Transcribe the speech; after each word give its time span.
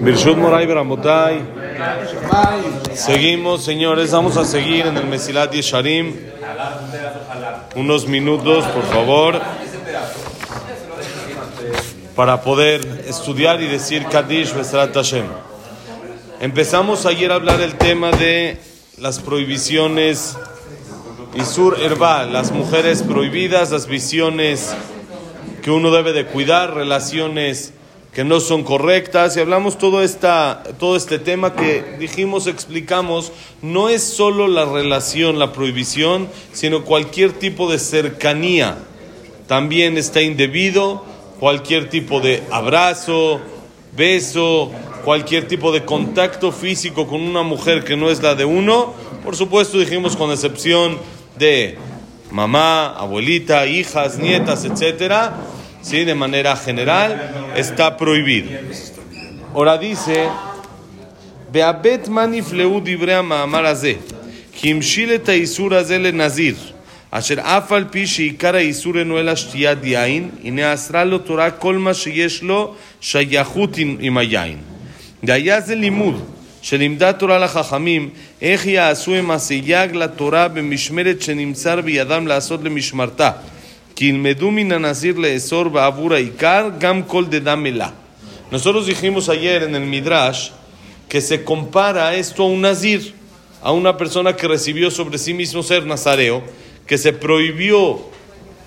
Birshut 0.00 0.36
Moray 0.36 0.66
Beramotai. 0.66 1.42
Seguimos, 2.94 3.64
señores, 3.64 4.12
vamos 4.12 4.36
a 4.36 4.44
seguir 4.44 4.86
en 4.86 4.96
el 4.96 5.06
Mesilat 5.06 5.52
Yesharim. 5.52 6.14
Unos 7.76 8.06
minutos, 8.06 8.64
por 8.66 8.84
favor, 8.84 9.40
para 12.14 12.42
poder 12.42 13.04
estudiar 13.06 13.60
y 13.60 13.66
decir 13.66 14.06
Kaddish 14.06 14.54
Besrat 14.54 14.94
Hashem. 14.94 15.26
Empezamos 16.40 17.06
ayer 17.06 17.32
a 17.32 17.36
hablar 17.36 17.60
el 17.60 17.74
tema 17.76 18.10
de 18.10 18.58
las 18.98 19.18
prohibiciones 19.20 20.36
Isur 21.34 21.78
Herba, 21.80 22.24
las 22.24 22.50
mujeres 22.50 23.02
prohibidas, 23.02 23.70
las 23.70 23.86
visiones 23.86 24.74
que 25.62 25.70
uno 25.70 25.90
debe 25.90 26.12
de 26.12 26.26
cuidar, 26.26 26.74
relaciones 26.74 27.72
que 28.12 28.24
no 28.24 28.40
son 28.40 28.62
correctas 28.62 29.36
y 29.36 29.40
hablamos 29.40 29.78
todo, 29.78 30.02
esta, 30.02 30.62
todo 30.78 30.96
este 30.96 31.18
tema 31.18 31.54
que 31.54 31.96
dijimos, 31.98 32.46
explicamos, 32.46 33.32
no 33.62 33.88
es 33.88 34.02
solo 34.02 34.48
la 34.48 34.66
relación, 34.66 35.38
la 35.38 35.52
prohibición, 35.52 36.28
sino 36.52 36.84
cualquier 36.84 37.32
tipo 37.32 37.70
de 37.70 37.78
cercanía. 37.78 38.76
También 39.46 39.96
está 39.96 40.20
indebido, 40.20 41.04
cualquier 41.40 41.88
tipo 41.88 42.20
de 42.20 42.42
abrazo, 42.50 43.40
beso, 43.96 44.70
cualquier 45.04 45.48
tipo 45.48 45.72
de 45.72 45.84
contacto 45.84 46.52
físico 46.52 47.06
con 47.06 47.22
una 47.22 47.42
mujer 47.42 47.82
que 47.82 47.96
no 47.96 48.10
es 48.10 48.22
la 48.22 48.34
de 48.34 48.44
uno, 48.44 48.92
por 49.24 49.36
supuesto 49.36 49.78
dijimos 49.78 50.16
con 50.16 50.30
excepción 50.30 50.98
de 51.38 51.78
mamá, 52.30 52.88
abuelita, 52.88 53.66
hijas, 53.66 54.18
nietas, 54.18 54.64
etcétera, 54.64 55.34
¿sí? 55.81 56.05
de 56.05 56.15
manera 56.15 56.55
general, 56.55 57.53
está 57.55 57.95
prohibido. 57.97 58.49
Ahora 59.53 59.77
dice, 59.77 60.29
Beabet 61.51 62.07
manifleu 62.09 62.81
dibrea 62.81 63.23
ma'amar 63.23 63.65
הזה, 63.65 63.93
כי 64.53 64.71
המשיל 64.71 65.15
את 65.15 65.29
האיסור 65.29 65.73
הזה 65.73 65.97
לנזיר, 65.97 66.55
אשר 67.11 67.35
אף 67.41 67.71
על 67.71 67.85
פי 67.91 68.07
שעיקר 68.07 68.55
האיסור 68.55 68.99
אינו 68.99 69.19
אלא 69.19 69.35
שתיית 69.35 69.79
יין, 69.83 70.29
הנה 70.43 70.73
אסרה 70.73 71.03
לו 71.03 71.17
תורה 71.17 71.51
כל 71.51 71.77
מה 71.77 71.93
שיש 71.93 72.43
לו 72.43 72.75
שייכות 73.01 73.77
עם, 73.77 73.97
עם 73.99 74.17
היין. 74.17 74.57
והיה 75.23 75.61
זה 75.61 75.75
לימוד 75.75 76.25
שלימדה 76.61 77.13
תורה 77.13 77.39
לחכמים 77.39 78.09
איך 78.41 78.65
יעשו 78.65 79.13
עם 79.13 79.31
הסייג 79.31 79.95
לתורה 79.95 80.47
במשמרת 80.47 81.21
שנמסר 81.21 81.81
בידם 81.81 82.27
לעשות 82.27 82.63
למשמרתה. 82.63 83.31
Nosotros 88.50 88.86
dijimos 88.86 89.28
ayer 89.28 89.62
en 89.62 89.74
el 89.74 89.86
Midrash 89.86 90.50
que 91.08 91.20
se 91.20 91.44
compara 91.44 92.14
esto 92.14 92.42
a 92.42 92.46
un 92.46 92.60
nazir, 92.62 93.14
a 93.62 93.72
una 93.72 93.96
persona 93.96 94.34
que 94.34 94.48
recibió 94.48 94.90
sobre 94.90 95.18
sí 95.18 95.34
mismo 95.34 95.62
ser 95.62 95.86
nazareo, 95.86 96.42
que 96.86 96.98
se 96.98 97.12
prohibió 97.12 98.00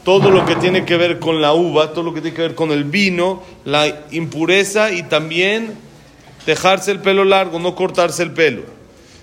todo 0.04 0.30
lo 0.30 0.46
que 0.46 0.56
tiene 0.56 0.86
que 0.86 0.98
ver 0.98 1.20
con 1.20 1.42
la 1.42 1.54
uva, 1.54 1.92
todo 1.92 2.04
lo 2.04 2.14
que 2.14 2.22
tiene 2.22 2.36
que 2.36 2.44
ver 2.44 2.56
con 2.56 2.72
el 2.72 2.84
vino, 2.84 3.42
la 3.66 4.06
impureza 4.12 4.92
y 4.92 5.04
también 5.04 5.74
dejarse 6.46 6.92
el 6.92 7.00
pelo 7.00 7.26
largo, 7.26 7.60
no 7.60 7.76
cortarse 7.76 8.22
el 8.24 8.32
pelo. 8.32 8.64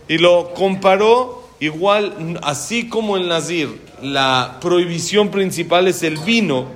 Y 0.08 0.18
lo 0.18 0.52
comparó 0.54 1.48
igual, 1.60 2.38
así 2.42 2.88
como 2.88 3.16
el 3.16 3.28
nazir 3.28 3.68
la 4.02 4.58
prohibición 4.60 5.30
principal 5.30 5.88
es 5.88 6.02
el 6.02 6.18
vino, 6.18 6.66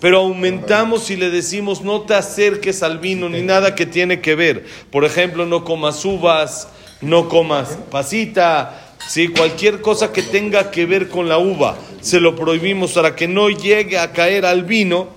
pero 0.00 0.18
aumentamos 0.18 1.10
y 1.10 1.16
le 1.16 1.30
decimos 1.30 1.82
no 1.82 2.02
te 2.02 2.14
acerques 2.14 2.82
al 2.82 2.98
vino 2.98 3.28
ni 3.28 3.42
nada 3.42 3.74
que 3.74 3.86
tiene 3.86 4.20
que 4.20 4.34
ver. 4.34 4.64
Por 4.90 5.04
ejemplo, 5.04 5.46
no 5.46 5.64
comas 5.64 6.04
uvas, 6.04 6.68
no 7.00 7.28
comas 7.28 7.78
pasita, 7.90 8.94
¿sí? 9.08 9.28
cualquier 9.28 9.80
cosa 9.80 10.12
que 10.12 10.22
tenga 10.22 10.70
que 10.70 10.86
ver 10.86 11.08
con 11.08 11.28
la 11.28 11.38
uva, 11.38 11.76
se 12.00 12.20
lo 12.20 12.36
prohibimos 12.36 12.92
para 12.92 13.16
que 13.16 13.26
no 13.26 13.50
llegue 13.50 13.98
a 13.98 14.12
caer 14.12 14.46
al 14.46 14.64
vino. 14.64 15.08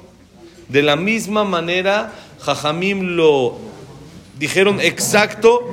De 0.67 0.83
la 0.83 0.95
misma 0.95 1.43
manera, 1.43 2.13
Jajamim 2.41 3.15
lo 3.15 3.57
dijeron 4.37 4.79
exacto 4.79 5.67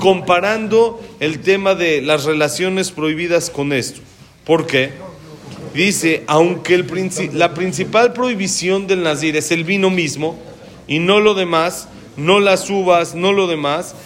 comparando 0.00 1.00
el 1.20 1.40
tema 1.40 1.74
de 1.74 2.02
las 2.02 2.24
relaciones 2.24 2.90
prohibidas 2.90 3.50
con 3.50 3.72
esto. 3.72 4.00
¿Por 4.46 4.64
qué? 4.68 4.92
Dice, 5.74 6.22
aunque 6.28 6.74
el 6.74 6.86
la 7.32 7.52
principal 7.52 8.12
prohibición 8.12 8.86
del 8.86 9.02
nazir 9.02 9.36
es 9.36 9.50
el 9.50 9.64
vino 9.64 9.90
mismo 9.90 10.38
y 10.86 11.00
no 11.00 11.18
lo 11.18 11.34
demás, 11.34 11.88
no 12.16 12.38
las 12.38 12.70
uvas, 12.70 13.16
no 13.16 13.32
lo 13.32 13.48
demás, 13.48 13.96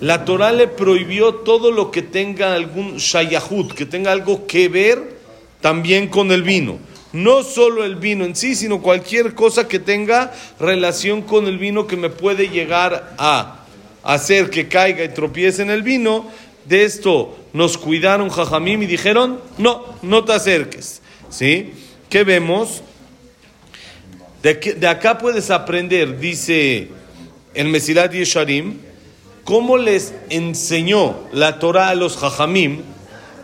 la 0.00 0.24
Torah 0.24 0.52
le 0.52 0.68
prohibió 0.68 1.34
todo 1.34 1.72
lo 1.72 1.90
que 1.90 2.02
tenga 2.02 2.54
algún 2.54 2.98
shayahut, 2.98 3.74
que 3.74 3.84
tenga 3.84 4.12
algo 4.12 4.46
que 4.46 4.68
ver 4.68 5.16
también 5.60 6.06
con 6.06 6.30
el 6.30 6.44
vino. 6.44 6.78
No 7.12 7.42
solo 7.42 7.84
el 7.84 7.96
vino 7.96 8.24
en 8.24 8.36
sí, 8.36 8.54
sino 8.54 8.80
cualquier 8.80 9.34
cosa 9.34 9.66
que 9.66 9.80
tenga 9.80 10.32
relación 10.60 11.22
con 11.22 11.48
el 11.48 11.58
vino 11.58 11.88
que 11.88 11.96
me 11.96 12.10
puede 12.10 12.48
llegar 12.48 13.16
a 13.18 13.64
hacer 14.04 14.50
que 14.50 14.68
caiga 14.68 15.02
y 15.02 15.08
tropiece 15.08 15.62
en 15.62 15.70
el 15.70 15.82
vino. 15.82 16.30
De 16.64 16.84
esto 16.84 17.39
nos 17.52 17.78
cuidaron 17.78 18.30
Jajamim 18.30 18.82
y 18.82 18.86
dijeron, 18.86 19.40
no, 19.58 19.84
no 20.02 20.24
te 20.24 20.32
acerques. 20.32 21.02
¿Sí? 21.28 21.72
¿Qué 22.08 22.24
vemos? 22.24 22.82
De, 24.42 24.54
de 24.54 24.88
acá 24.88 25.18
puedes 25.18 25.50
aprender, 25.50 26.18
dice 26.18 26.88
el 27.54 27.68
Mesilat 27.68 28.12
Yesharim, 28.12 28.78
cómo 29.44 29.76
les 29.78 30.14
enseñó 30.28 31.16
la 31.32 31.58
Torah 31.58 31.88
a 31.88 31.94
los 31.94 32.16
Jajamim 32.16 32.82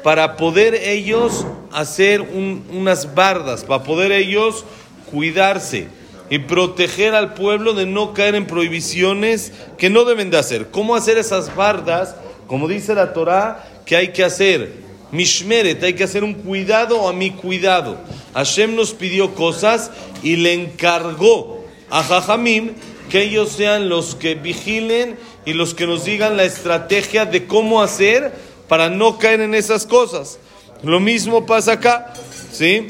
para 0.02 0.36
poder 0.36 0.74
ellos 0.74 1.46
hacer 1.72 2.20
un, 2.20 2.64
unas 2.70 3.14
bardas, 3.14 3.64
para 3.64 3.82
poder 3.82 4.12
ellos 4.12 4.64
cuidarse 5.10 5.88
y 6.30 6.38
proteger 6.38 7.14
al 7.14 7.34
pueblo 7.34 7.74
de 7.74 7.86
no 7.86 8.14
caer 8.14 8.34
en 8.34 8.46
prohibiciones 8.46 9.52
que 9.78 9.90
no 9.90 10.04
deben 10.04 10.30
de 10.30 10.38
hacer. 10.38 10.70
¿Cómo 10.70 10.94
hacer 10.94 11.18
esas 11.18 11.54
bardas? 11.54 12.14
Como 12.46 12.68
dice 12.68 12.94
la 12.94 13.12
Torah, 13.12 13.64
que 13.86 13.96
hay 13.96 14.08
que 14.08 14.24
hacer 14.24 14.84
mishmeret, 15.12 15.82
hay 15.82 15.94
que 15.94 16.04
hacer 16.04 16.24
un 16.24 16.34
cuidado 16.34 17.08
a 17.08 17.12
mi 17.12 17.30
cuidado. 17.30 17.98
Hashem 18.34 18.74
nos 18.74 18.92
pidió 18.92 19.34
cosas 19.34 19.90
y 20.22 20.36
le 20.36 20.52
encargó 20.52 21.64
a 21.88 22.02
Jajamim 22.02 22.72
que 23.08 23.22
ellos 23.22 23.52
sean 23.52 23.88
los 23.88 24.16
que 24.16 24.34
vigilen 24.34 25.16
y 25.44 25.52
los 25.52 25.74
que 25.74 25.86
nos 25.86 26.04
digan 26.04 26.36
la 26.36 26.44
estrategia 26.44 27.24
de 27.24 27.46
cómo 27.46 27.80
hacer 27.80 28.32
para 28.68 28.90
no 28.90 29.18
caer 29.18 29.40
en 29.40 29.54
esas 29.54 29.86
cosas. 29.86 30.38
Lo 30.82 30.98
mismo 30.98 31.46
pasa 31.46 31.72
acá, 31.72 32.12
¿sí? 32.52 32.88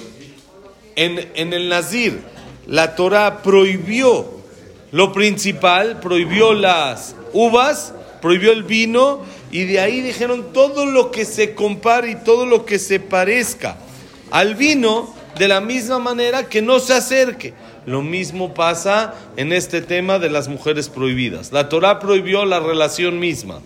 En, 0.97 1.31
en 1.35 1.53
el 1.53 1.69
Nazir, 1.69 2.21
la 2.67 2.97
Torah 2.97 3.43
prohibió 3.43 4.27
lo 4.91 5.13
principal, 5.13 6.01
prohibió 6.01 6.55
las 6.55 7.15
uvas, 7.35 7.93
prohibió 8.23 8.53
el 8.53 8.65
vino, 8.65 9.21
y 9.51 9.65
de 9.65 9.81
ahí 9.81 10.01
dijeron 10.01 10.53
todo 10.53 10.87
lo 10.87 11.11
que 11.11 11.25
se 11.25 11.55
compare 11.55 12.11
y 12.11 12.17
todo 12.17 12.47
lo 12.47 12.65
que 12.65 12.79
se 12.79 13.01
parezca 13.01 13.77
al 14.31 14.55
vino, 14.55 15.15
de 15.39 15.49
la 15.49 15.61
misma 15.61 15.99
manera 15.99 16.49
que 16.49 16.63
no 16.63 16.79
se 16.79 16.95
acerque. 16.95 17.55
Lo 17.85 18.03
mismo 18.03 18.55
pasa 18.55 19.15
en 19.37 19.53
este 19.53 19.81
tema 19.83 20.19
de 20.19 20.31
las 20.31 20.49
mujeres 20.49 20.89
prohibidas. 20.89 21.53
La 21.53 21.69
Torah 21.69 21.99
prohibió 21.99 22.45
la 22.45 22.59
relación 22.59 23.19
misma. 23.19 23.61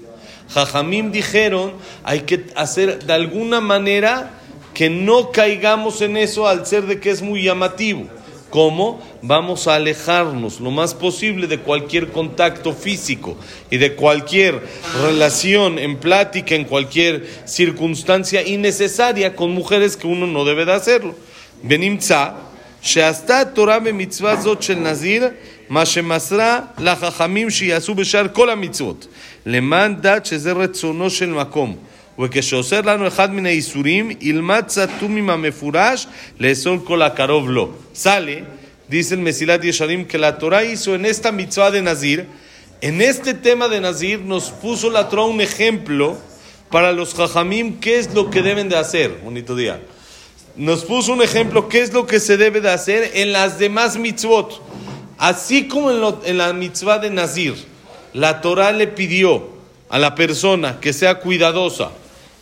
Jajamim 0.52 1.12
dijeron, 1.12 1.72
hay 2.02 2.20
que 2.22 2.46
hacer 2.56 3.04
de 3.04 3.12
alguna 3.12 3.60
manera 3.60 4.30
que 4.74 4.90
no 4.90 5.30
caigamos 5.30 6.02
en 6.02 6.16
eso 6.16 6.48
al 6.48 6.66
ser 6.66 6.86
de 6.86 7.00
que 7.00 7.10
es 7.10 7.22
muy 7.22 7.44
llamativo. 7.44 8.08
¿Cómo? 8.49 9.01
Vamos 9.21 9.67
a 9.67 9.75
alejarnos 9.75 10.61
lo 10.61 10.71
más 10.71 10.93
posible 10.93 11.47
de 11.47 11.59
cualquier 11.59 12.11
contacto 12.11 12.73
físico 12.73 13.37
y 13.69 13.77
de 13.77 13.95
cualquier 13.95 14.61
relación 15.01 15.77
en 15.79 15.97
plática, 15.97 16.55
en 16.55 16.63
cualquier 16.63 17.27
circunstancia 17.45 18.47
innecesaria 18.47 19.35
con 19.35 19.51
mujeres 19.51 19.97
que 19.97 20.07
uno 20.07 20.25
no 20.27 20.45
debe 20.45 20.65
de 20.65 20.73
hacerlo. 20.73 21.15
ונמצא 21.63 22.25
שעשתה 22.81 23.39
התורה 23.39 23.79
במצווה 23.79 24.35
זאת 24.35 24.63
של 24.63 24.75
נזיר 24.75 25.27
מה 25.69 25.85
שמסרה 25.85 26.59
לחכמים 26.77 27.49
שיעשו 27.49 27.95
בשאר 27.95 28.27
כל 28.33 28.49
המצוות 28.49 29.07
למען 29.45 29.95
דת 30.01 30.25
שזה 30.25 30.51
רצונו 30.51 31.09
של 31.09 31.29
מקום 31.29 31.75
וכשאוסר 32.19 32.81
לנו 32.81 33.07
אחד 33.07 33.33
מן 33.33 33.45
האיסורים 33.45 34.11
ילמד 34.21 34.63
סתום 34.69 35.29
המפורש 35.29 36.07
לאסור 36.39 36.77
כל 36.83 37.01
הקרוב 37.01 37.49
לו. 37.49 37.69
sale, 37.93 38.43
dice 38.89 39.15
el 39.15 39.19
Mesilat 39.21 39.63
Yesharim, 39.63 40.05
que 40.05 40.17
la 40.17 40.37
Torah 40.37 40.63
hizo 40.63 40.95
en 40.95 41.05
esta 41.05 41.31
mitzvah 41.31 41.71
de 41.71 41.81
Nazir, 41.81 42.25
en 42.81 43.01
este 43.01 43.33
tema 43.33 43.67
de 43.67 43.79
Nazir 43.81 44.19
nos 44.19 44.51
puso 44.51 44.89
la 44.89 45.09
Torah 45.09 45.25
un 45.25 45.41
ejemplo 45.41 46.17
para 46.69 46.91
los 46.91 47.13
jajamim 47.13 47.79
qué 47.79 47.99
es 47.99 48.13
lo 48.13 48.29
que 48.29 48.41
deben 48.41 48.69
de 48.69 48.77
hacer. 48.77 49.19
Bonito 49.23 49.55
día 49.55 49.79
nos 50.55 50.85
puso 50.85 51.13
un 51.13 51.21
ejemplo 51.21 51.67
qué 51.67 51.81
es 51.81 51.93
lo 51.93 52.05
que 52.05 52.19
se 52.19 52.37
debe 52.37 52.61
de 52.61 52.69
hacer 52.69 53.11
en 53.15 53.33
las 53.33 53.59
demás 53.59 53.97
mitzvot. 53.97 54.61
Así 55.17 55.67
como 55.67 55.91
en, 55.91 56.01
lo, 56.01 56.21
en 56.25 56.37
la 56.37 56.53
mitzvah 56.53 56.99
de 56.99 57.09
Nazir, 57.09 57.55
la 58.13 58.41
Torah 58.41 58.71
le 58.71 58.87
pidió 58.87 59.49
a 59.89 59.99
la 59.99 60.15
persona 60.15 60.79
que 60.79 60.93
sea 60.93 61.19
cuidadosa 61.19 61.91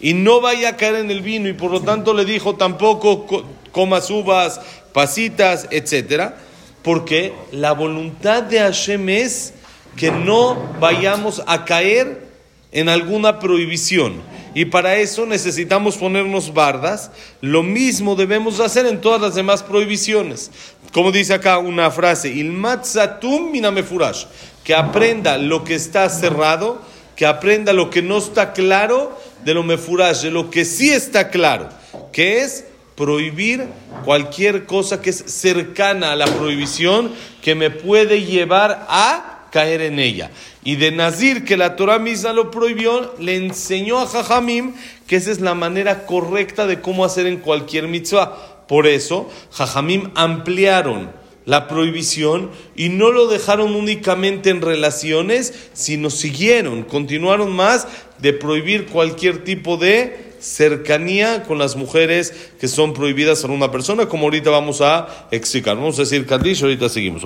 y 0.01 0.15
no 0.15 0.41
vaya 0.41 0.71
a 0.71 0.77
caer 0.77 0.97
en 0.97 1.11
el 1.11 1.23
vino 1.23 1.49
y 1.49 1.53
por 1.53 1.71
lo 1.71 1.83
tanto 1.83 2.15
le 2.15 2.25
dijo 2.25 2.55
tampoco 2.55 3.27
comas 3.73 4.11
uvas, 4.11 4.61
pasitas, 4.93 5.69
etcétera, 5.71 6.37
porque 6.83 7.33
la 7.53 7.73
voluntad 7.73 8.43
de 8.43 8.61
Hashem 8.61 9.09
es 9.09 9.55
que 9.97 10.11
no 10.11 10.57
vayamos 10.81 11.43
a 11.47 11.65
caer 11.65 12.29
en 12.73 12.89
alguna 12.89 13.39
prohibición. 13.41 14.23
Y 14.55 14.67
para 14.67 14.97
eso 14.97 15.27
necesitamos 15.27 15.97
ponernos 15.97 16.53
bardas. 16.55 17.11
Lo 17.41 17.63
mismo 17.63 18.17
debemos 18.17 18.61
hacer 18.61 18.87
en 18.87 19.01
todas 19.01 19.21
las 19.21 19.35
demás 19.35 19.63
prohibiciones. 19.63 20.51
Como 20.93 21.13
dice 21.13 21.35
acá 21.35 21.59
una 21.59 21.91
frase, 21.91 22.31
ilmatzatum 22.31 23.51
minamefurash, 23.51 24.25
que 24.65 24.75
aprenda 24.75 25.39
lo 25.39 25.65
que 25.65 25.75
está 25.75 26.09
cerrado, 26.09 26.81
que 27.19 27.27
aprenda 27.27 27.73
lo 27.73 27.91
que 27.91 28.01
no 28.01 28.19
está 28.19 28.53
claro 28.53 29.19
de 29.45 29.53
lo 29.53 29.65
mefurash, 29.65 30.23
de 30.23 30.31
lo 30.31 30.51
que 30.51 30.65
sí 30.65 30.91
está 30.91 31.31
claro, 31.31 31.69
que 32.13 32.43
es 32.43 32.65
prohibir 32.95 33.67
cualquier 34.05 34.67
cosa 34.67 35.03
que 35.03 35.11
es 35.11 35.25
cercana 35.27 36.13
a 36.13 36.17
la 36.17 36.27
prohibición 36.27 37.11
que 37.43 37.57
me 37.57 37.71
puede 37.71 38.23
llevar 38.23 38.87
a 38.89 39.49
caer 39.51 39.81
en 39.81 39.99
ella. 39.99 40.31
Y 40.63 40.77
de 40.77 40.93
Nazir, 40.93 41.45
que 41.45 41.57
la 41.57 41.75
Torah 41.75 41.99
misma 41.99 42.33
lo 42.33 42.53
prohibió, 42.53 43.17
le 43.19 43.35
enseñó 43.35 43.99
a 43.99 44.07
Jajamim 44.07 44.75
que 45.09 45.17
esa 45.17 45.33
es 45.33 45.41
la 45.41 45.57
manera 45.57 46.07
correcta 46.07 46.69
de 46.69 46.81
cómo 46.81 47.05
hacer 47.05 47.27
en 47.27 47.39
cualquier 47.39 47.89
mitzvah. 47.89 48.65
Por 48.69 48.87
eso, 48.87 49.29
Jajamim 49.51 50.13
ampliaron 50.15 51.11
la 51.48 51.68
prohibición 51.68 52.50
y 52.76 52.90
no 52.90 53.12
lo 53.12 53.28
dejaron 53.28 53.76
únicamente 53.76 54.50
en 54.50 54.62
relaciones, 54.62 55.54
sino 55.74 56.10
siguieron, 56.10 56.84
continuaron 56.84 57.52
más 57.52 57.88
de 58.20 58.34
prohibir 58.34 58.86
cualquier 58.86 59.44
tipo 59.44 59.78
de 59.78 60.34
cercanía 60.40 61.44
con 61.44 61.58
las 61.58 61.76
mujeres 61.76 62.34
que 62.60 62.68
son 62.68 62.94
prohibidas 62.94 63.44
a 63.44 63.48
una 63.48 63.72
persona, 63.72 64.08
como 64.08 64.26
ahorita 64.26 64.50
vamos 64.50 64.82
a 64.82 65.28
explicar. 65.32 65.76
Vamos 65.76 65.98
a 66.00 66.04
decir 66.04 66.26
Kadish, 66.26 66.64
ahorita 66.64 66.90
seguimos. 66.90 67.24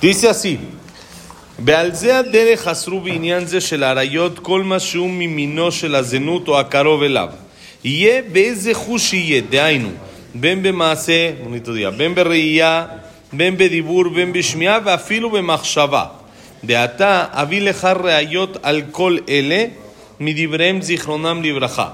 Dice 0.00 0.28
así, 0.28 0.58
ועל 1.58 1.94
זה 1.94 2.18
הדרך 2.18 2.68
אסרו 2.68 3.00
בעניין 3.00 3.46
זה 3.46 3.60
של 3.60 3.82
האריות 3.82 4.38
כל 4.38 4.62
מה 4.62 4.80
שהוא 4.80 5.10
ממינו 5.10 5.72
של 5.72 5.94
הזנות 5.94 6.48
או 6.48 6.58
הקרוב 6.60 7.02
אליו. 7.02 7.28
יהיה 7.84 8.22
באיזה 8.32 8.74
חוש 8.74 9.02
שיהיה, 9.02 9.40
דהיינו, 9.50 9.88
בין 10.34 10.62
במעשה, 10.62 11.30
בין 11.96 12.14
בראייה, 12.14 12.86
בין 13.32 13.56
בדיבור, 13.56 14.08
בין 14.08 14.32
בשמיעה 14.32 14.78
ואפילו 14.84 15.30
במחשבה. 15.30 16.04
דעתה 16.64 17.24
אביא 17.30 17.60
לך 17.60 17.88
ראיות 18.04 18.56
על 18.62 18.82
כל 18.90 19.16
אלה 19.28 19.64
מדבריהם 20.20 20.82
זיכרונם 20.82 21.42
לברכה. 21.42 21.88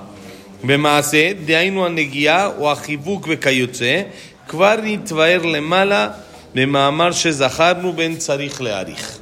במעשה, 0.65 1.33
דהיינו 1.45 1.87
הנגיעה 1.87 2.51
או 2.59 2.73
החיבוק 2.73 3.27
וכיוצא, 3.31 4.03
כבר 4.49 4.75
נתבהר 4.83 5.43
למעלה 5.43 6.09
במאמר 6.55 7.13
שזכרנו 7.13 7.93
בין 7.93 8.17
צריך 8.17 8.63
להעריך. 8.63 9.19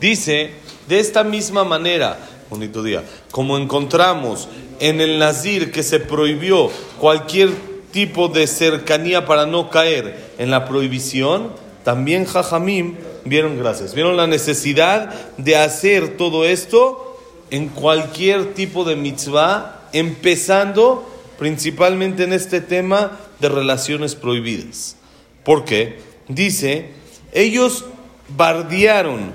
Dice, 0.00 0.50
de 0.88 1.00
esta 1.00 1.24
misma 1.24 1.64
manera, 1.64 2.18
bonito 2.50 2.82
día, 2.82 3.02
como 3.30 3.56
encontramos 3.56 4.46
en 4.78 5.00
el 5.00 5.18
Nazir 5.18 5.72
que 5.72 5.82
se 5.82 6.00
prohibió 6.00 6.70
cualquier 7.00 7.50
tipo 7.91 8.27
de 8.27 8.47
cercanía 8.47 9.25
para 9.25 9.45
no 9.45 9.69
caer 9.69 10.31
en 10.37 10.49
la 10.51 10.65
prohibición, 10.65 11.51
también 11.83 12.25
Jajamim 12.25 12.95
vieron, 13.25 13.57
gracias, 13.57 13.93
vieron 13.93 14.17
la 14.17 14.27
necesidad 14.27 15.13
de 15.37 15.55
hacer 15.55 16.17
todo 16.17 16.45
esto 16.45 17.19
en 17.49 17.67
cualquier 17.69 18.53
tipo 18.53 18.83
de 18.83 18.95
mitzvah, 18.95 19.81
empezando 19.93 21.09
principalmente 21.37 22.23
en 22.23 22.33
este 22.33 22.61
tema 22.61 23.19
de 23.39 23.49
relaciones 23.49 24.15
prohibidas. 24.15 24.95
¿Por 25.43 25.65
qué? 25.65 25.99
Dice, 26.27 26.91
ellos 27.31 27.85
bardearon 28.29 29.33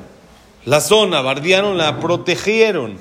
la 0.64 0.80
zona, 0.80 1.20
bardearon, 1.20 1.78
la 1.78 2.00
protegieron, 2.00 2.98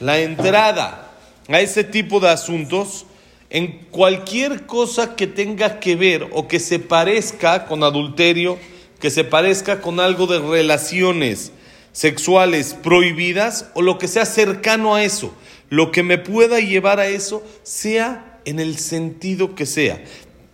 la 0.00 0.18
entrada 0.20 1.10
a 1.48 1.60
ese 1.60 1.84
tipo 1.84 2.20
de 2.20 2.30
asuntos 2.30 3.06
en 3.52 3.80
cualquier 3.90 4.64
cosa 4.64 5.14
que 5.14 5.26
tenga 5.26 5.78
que 5.78 5.94
ver 5.94 6.26
o 6.32 6.48
que 6.48 6.58
se 6.58 6.78
parezca 6.78 7.66
con 7.66 7.84
adulterio, 7.84 8.58
que 8.98 9.10
se 9.10 9.24
parezca 9.24 9.82
con 9.82 10.00
algo 10.00 10.26
de 10.26 10.38
relaciones 10.38 11.52
sexuales 11.92 12.72
prohibidas 12.72 13.66
o 13.74 13.82
lo 13.82 13.98
que 13.98 14.08
sea 14.08 14.24
cercano 14.24 14.94
a 14.94 15.04
eso, 15.04 15.34
lo 15.68 15.92
que 15.92 16.02
me 16.02 16.16
pueda 16.16 16.60
llevar 16.60 16.98
a 16.98 17.08
eso, 17.08 17.42
sea 17.62 18.40
en 18.46 18.58
el 18.58 18.78
sentido 18.78 19.54
que 19.54 19.66
sea. 19.66 20.02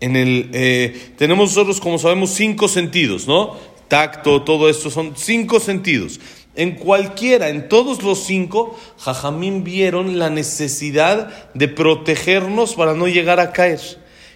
En 0.01 0.17
el, 0.17 0.51
eh, 0.53 1.12
tenemos 1.17 1.51
nosotros, 1.51 1.81
como 1.81 2.01
sabemos, 2.01 2.31
cinco 2.31 2.67
sentidos, 2.67 3.29
¿no? 3.29 3.56
Tacto, 3.87 4.43
todo 4.43 4.69
esto 4.69 4.91
son 4.91 5.15
cinco 5.17 5.61
sentidos. 5.61 6.19
En 6.58 6.72
cualquiera, 6.72 7.49
en 7.50 7.69
todos 7.69 8.02
los 8.02 8.25
cinco, 8.25 8.76
Jajamín 8.99 9.62
vieron 9.62 10.19
la 10.19 10.28
necesidad 10.28 11.52
de 11.55 11.69
protegernos 11.69 12.75
para 12.75 12.94
no 12.94 13.06
llegar 13.06 13.38
a 13.38 13.52
caer. 13.52 13.78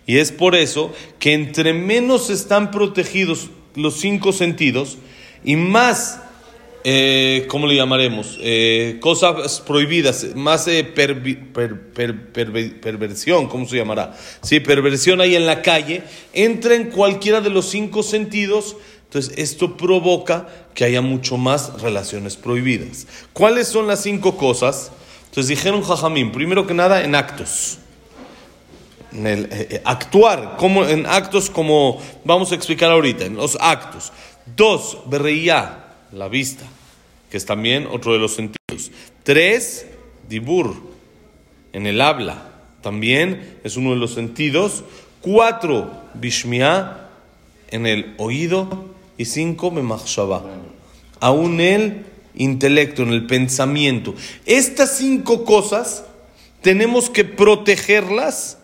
Y 0.06 0.18
es 0.18 0.30
por 0.30 0.54
eso 0.54 0.92
que 1.18 1.32
entre 1.32 1.72
menos 1.72 2.30
están 2.30 2.70
protegidos 2.70 3.50
los 3.74 3.98
cinco 3.98 4.32
sentidos 4.32 4.98
y 5.42 5.56
más, 5.56 6.20
eh, 6.84 7.46
¿cómo 7.48 7.66
le 7.66 7.74
llamaremos? 7.74 8.38
Eh, 8.40 8.98
cosas 9.00 9.60
prohibidas, 9.60 10.24
más 10.36 10.68
eh, 10.68 10.84
perversión, 10.84 13.48
¿cómo 13.48 13.66
se 13.66 13.78
llamará? 13.78 14.16
Sí, 14.42 14.60
perversión 14.60 15.20
ahí 15.20 15.34
en 15.34 15.46
la 15.46 15.60
calle, 15.60 16.04
entra 16.32 16.76
en 16.76 16.90
cualquiera 16.90 17.40
de 17.40 17.50
los 17.50 17.68
cinco 17.68 18.04
sentidos 18.04 18.76
entonces, 19.12 19.34
esto 19.36 19.76
provoca 19.76 20.48
que 20.72 20.86
haya 20.86 21.02
mucho 21.02 21.36
más 21.36 21.82
relaciones 21.82 22.38
prohibidas. 22.38 23.06
¿Cuáles 23.34 23.68
son 23.68 23.86
las 23.86 24.02
cinco 24.02 24.38
cosas? 24.38 24.90
Entonces 25.26 25.48
dijeron 25.48 25.82
Jajamín, 25.82 26.32
primero 26.32 26.66
que 26.66 26.72
nada 26.72 27.04
en 27.04 27.14
actos. 27.14 27.76
En 29.12 29.26
eh, 29.26 29.48
eh, 29.52 29.82
actuar 29.84 30.56
como, 30.56 30.86
en 30.86 31.04
actos 31.04 31.50
como 31.50 32.00
vamos 32.24 32.52
a 32.52 32.54
explicar 32.54 32.90
ahorita, 32.90 33.26
en 33.26 33.36
los 33.36 33.58
actos. 33.60 34.14
Dos, 34.56 35.00
berreía, 35.04 35.92
la 36.10 36.28
vista, 36.28 36.64
que 37.30 37.36
es 37.36 37.44
también 37.44 37.86
otro 37.92 38.14
de 38.14 38.18
los 38.18 38.34
sentidos. 38.34 38.92
Tres, 39.24 39.88
dibur, 40.26 40.74
en 41.74 41.86
el 41.86 42.00
habla, 42.00 42.50
también 42.80 43.58
es 43.62 43.76
uno 43.76 43.90
de 43.90 43.96
los 43.96 44.14
sentidos. 44.14 44.84
Cuatro, 45.20 45.92
bishmia, 46.14 47.08
en 47.68 47.84
el 47.84 48.14
oído 48.16 48.90
y 49.16 49.24
cinco 49.24 49.70
memachshava. 49.70 50.44
Aún 51.20 51.60
el 51.60 52.04
intelecto, 52.34 53.02
en 53.02 53.10
el 53.10 53.26
pensamiento. 53.26 54.14
Estas 54.46 54.96
cinco 54.96 55.44
cosas 55.44 56.04
tenemos 56.60 57.10
que 57.10 57.24
protegerlas 57.24 58.58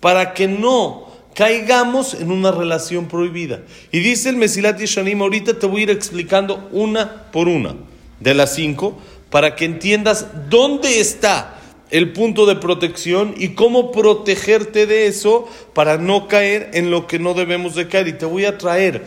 para 0.00 0.34
que 0.34 0.48
no 0.48 1.06
caigamos 1.34 2.14
en 2.14 2.30
una 2.30 2.50
relación 2.50 3.06
prohibida. 3.06 3.62
Y 3.92 4.00
dice 4.00 4.30
el 4.30 4.36
Mesilat 4.36 4.78
Yeshanim, 4.78 5.20
ahorita 5.20 5.58
te 5.58 5.66
voy 5.66 5.80
a 5.80 5.82
ir 5.84 5.90
explicando 5.90 6.68
una 6.72 7.30
por 7.30 7.48
una 7.48 7.76
de 8.20 8.34
las 8.34 8.54
cinco 8.54 8.96
para 9.30 9.54
que 9.54 9.66
entiendas 9.66 10.26
dónde 10.48 11.00
está 11.00 11.60
el 11.90 12.12
punto 12.12 12.46
de 12.46 12.56
protección 12.56 13.34
y 13.36 13.50
cómo 13.50 13.92
protegerte 13.92 14.86
de 14.86 15.06
eso 15.06 15.48
para 15.72 15.98
no 15.98 16.26
caer 16.26 16.70
en 16.74 16.90
lo 16.90 17.06
que 17.06 17.18
no 17.18 17.34
debemos 17.34 17.74
de 17.74 17.86
caer. 17.86 18.08
Y 18.08 18.12
te 18.14 18.26
voy 18.26 18.44
a 18.44 18.58
traer 18.58 19.06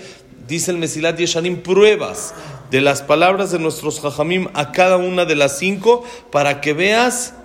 dice 0.50 0.72
el 0.72 0.78
Mesilat 0.78 1.18
Yeshanim, 1.18 1.62
pruebas 1.62 2.34
de 2.72 2.82
las 2.82 3.02
palabras 3.02 3.52
de 3.52 3.60
nuestros 3.60 4.00
Jajamim 4.02 4.48
a 4.54 4.72
cada 4.72 4.98
una 4.98 5.26
de 5.26 5.36
las 5.36 5.60
cinco 5.60 6.04
para 6.32 6.60
que 6.60 6.74
veas 6.74 7.36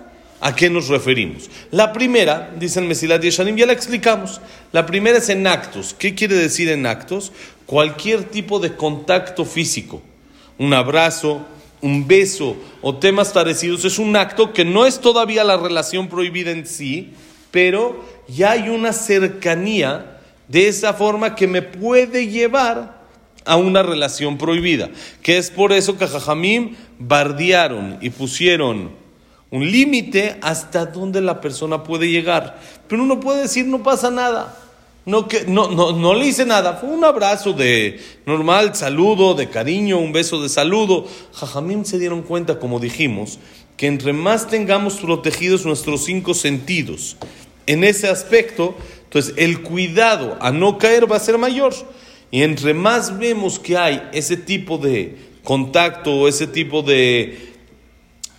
a 0.41 0.55
qué 0.55 0.69
nos 0.69 0.89
referimos. 0.89 1.49
La 1.71 1.93
primera, 1.93 2.51
dice 2.59 2.79
el 2.79 2.87
Mesilat 2.87 3.21
Yeshanim, 3.21 3.55
ya 3.55 3.65
la 3.65 3.73
explicamos. 3.73 4.41
La 4.71 4.85
primera 4.85 5.19
es 5.19 5.29
en 5.29 5.45
actos. 5.47 5.95
¿Qué 5.97 6.15
quiere 6.15 6.35
decir 6.35 6.67
en 6.69 6.85
actos? 6.85 7.31
Cualquier 7.65 8.23
tipo 8.25 8.59
de 8.59 8.75
contacto 8.75 9.45
físico. 9.45 10.01
Un 10.57 10.73
abrazo, 10.73 11.45
un 11.81 12.07
beso 12.07 12.57
o 12.81 12.95
temas 12.95 13.31
parecidos 13.31 13.85
es 13.85 13.99
un 13.99 14.15
acto 14.15 14.51
que 14.53 14.65
no 14.65 14.85
es 14.85 14.99
todavía 14.99 15.43
la 15.43 15.57
relación 15.57 16.07
prohibida 16.07 16.51
en 16.51 16.65
sí, 16.65 17.13
pero 17.51 18.03
ya 18.27 18.51
hay 18.51 18.69
una 18.69 18.93
cercanía 18.93 20.14
de 20.47 20.67
esa 20.67 20.93
forma 20.93 21.35
que 21.35 21.47
me 21.47 21.61
puede 21.61 22.27
llevar 22.27 23.05
a 23.45 23.57
una 23.57 23.83
relación 23.83 24.37
prohibida. 24.37 24.89
Que 25.21 25.37
es 25.37 25.51
por 25.51 25.71
eso 25.71 25.97
que 25.97 26.07
Jajamim 26.07 26.75
bardearon 26.99 27.97
y 28.01 28.09
pusieron 28.09 28.91
un 29.51 29.71
límite 29.71 30.37
hasta 30.41 30.85
donde 30.85 31.21
la 31.21 31.39
persona 31.39 31.83
puede 31.83 32.09
llegar. 32.09 32.59
Pero 32.87 33.03
uno 33.03 33.19
puede 33.19 33.43
decir, 33.43 33.65
no 33.65 33.83
pasa 33.83 34.11
nada. 34.11 34.59
No, 35.05 35.27
que, 35.27 35.45
no, 35.47 35.69
no, 35.69 35.91
no 35.91 36.15
le 36.15 36.25
hice 36.25 36.47
nada, 36.47 36.77
fue 36.77 36.89
un 36.89 37.05
abrazo 37.05 37.53
de 37.53 38.01
normal, 38.25 38.73
saludo, 38.73 39.35
de 39.35 39.51
cariño, 39.51 39.99
un 39.99 40.11
beso 40.11 40.41
de 40.41 40.49
saludo. 40.49 41.05
Jajamín 41.31 41.85
se 41.85 41.99
dieron 41.99 42.23
cuenta, 42.23 42.57
como 42.57 42.79
dijimos, 42.79 43.37
que 43.77 43.85
entre 43.85 44.13
más 44.13 44.47
tengamos 44.47 44.95
protegidos 44.95 45.63
nuestros 45.63 46.05
cinco 46.05 46.33
sentidos 46.33 47.17
en 47.67 47.83
ese 47.83 48.07
aspecto, 48.07 48.75
entonces 49.03 49.33
el 49.37 49.61
cuidado 49.61 50.37
a 50.41 50.51
no 50.51 50.77
caer 50.77 51.11
va 51.11 51.17
a 51.17 51.19
ser 51.19 51.37
mayor. 51.37 51.73
Y 52.31 52.43
entre 52.43 52.73
más 52.73 53.17
vemos 53.17 53.59
que 53.59 53.77
hay 53.77 54.09
ese 54.13 54.37
tipo 54.37 54.77
de 54.77 55.15
contacto, 55.43 56.27
ese 56.27 56.47
tipo 56.47 56.81
de 56.81 57.53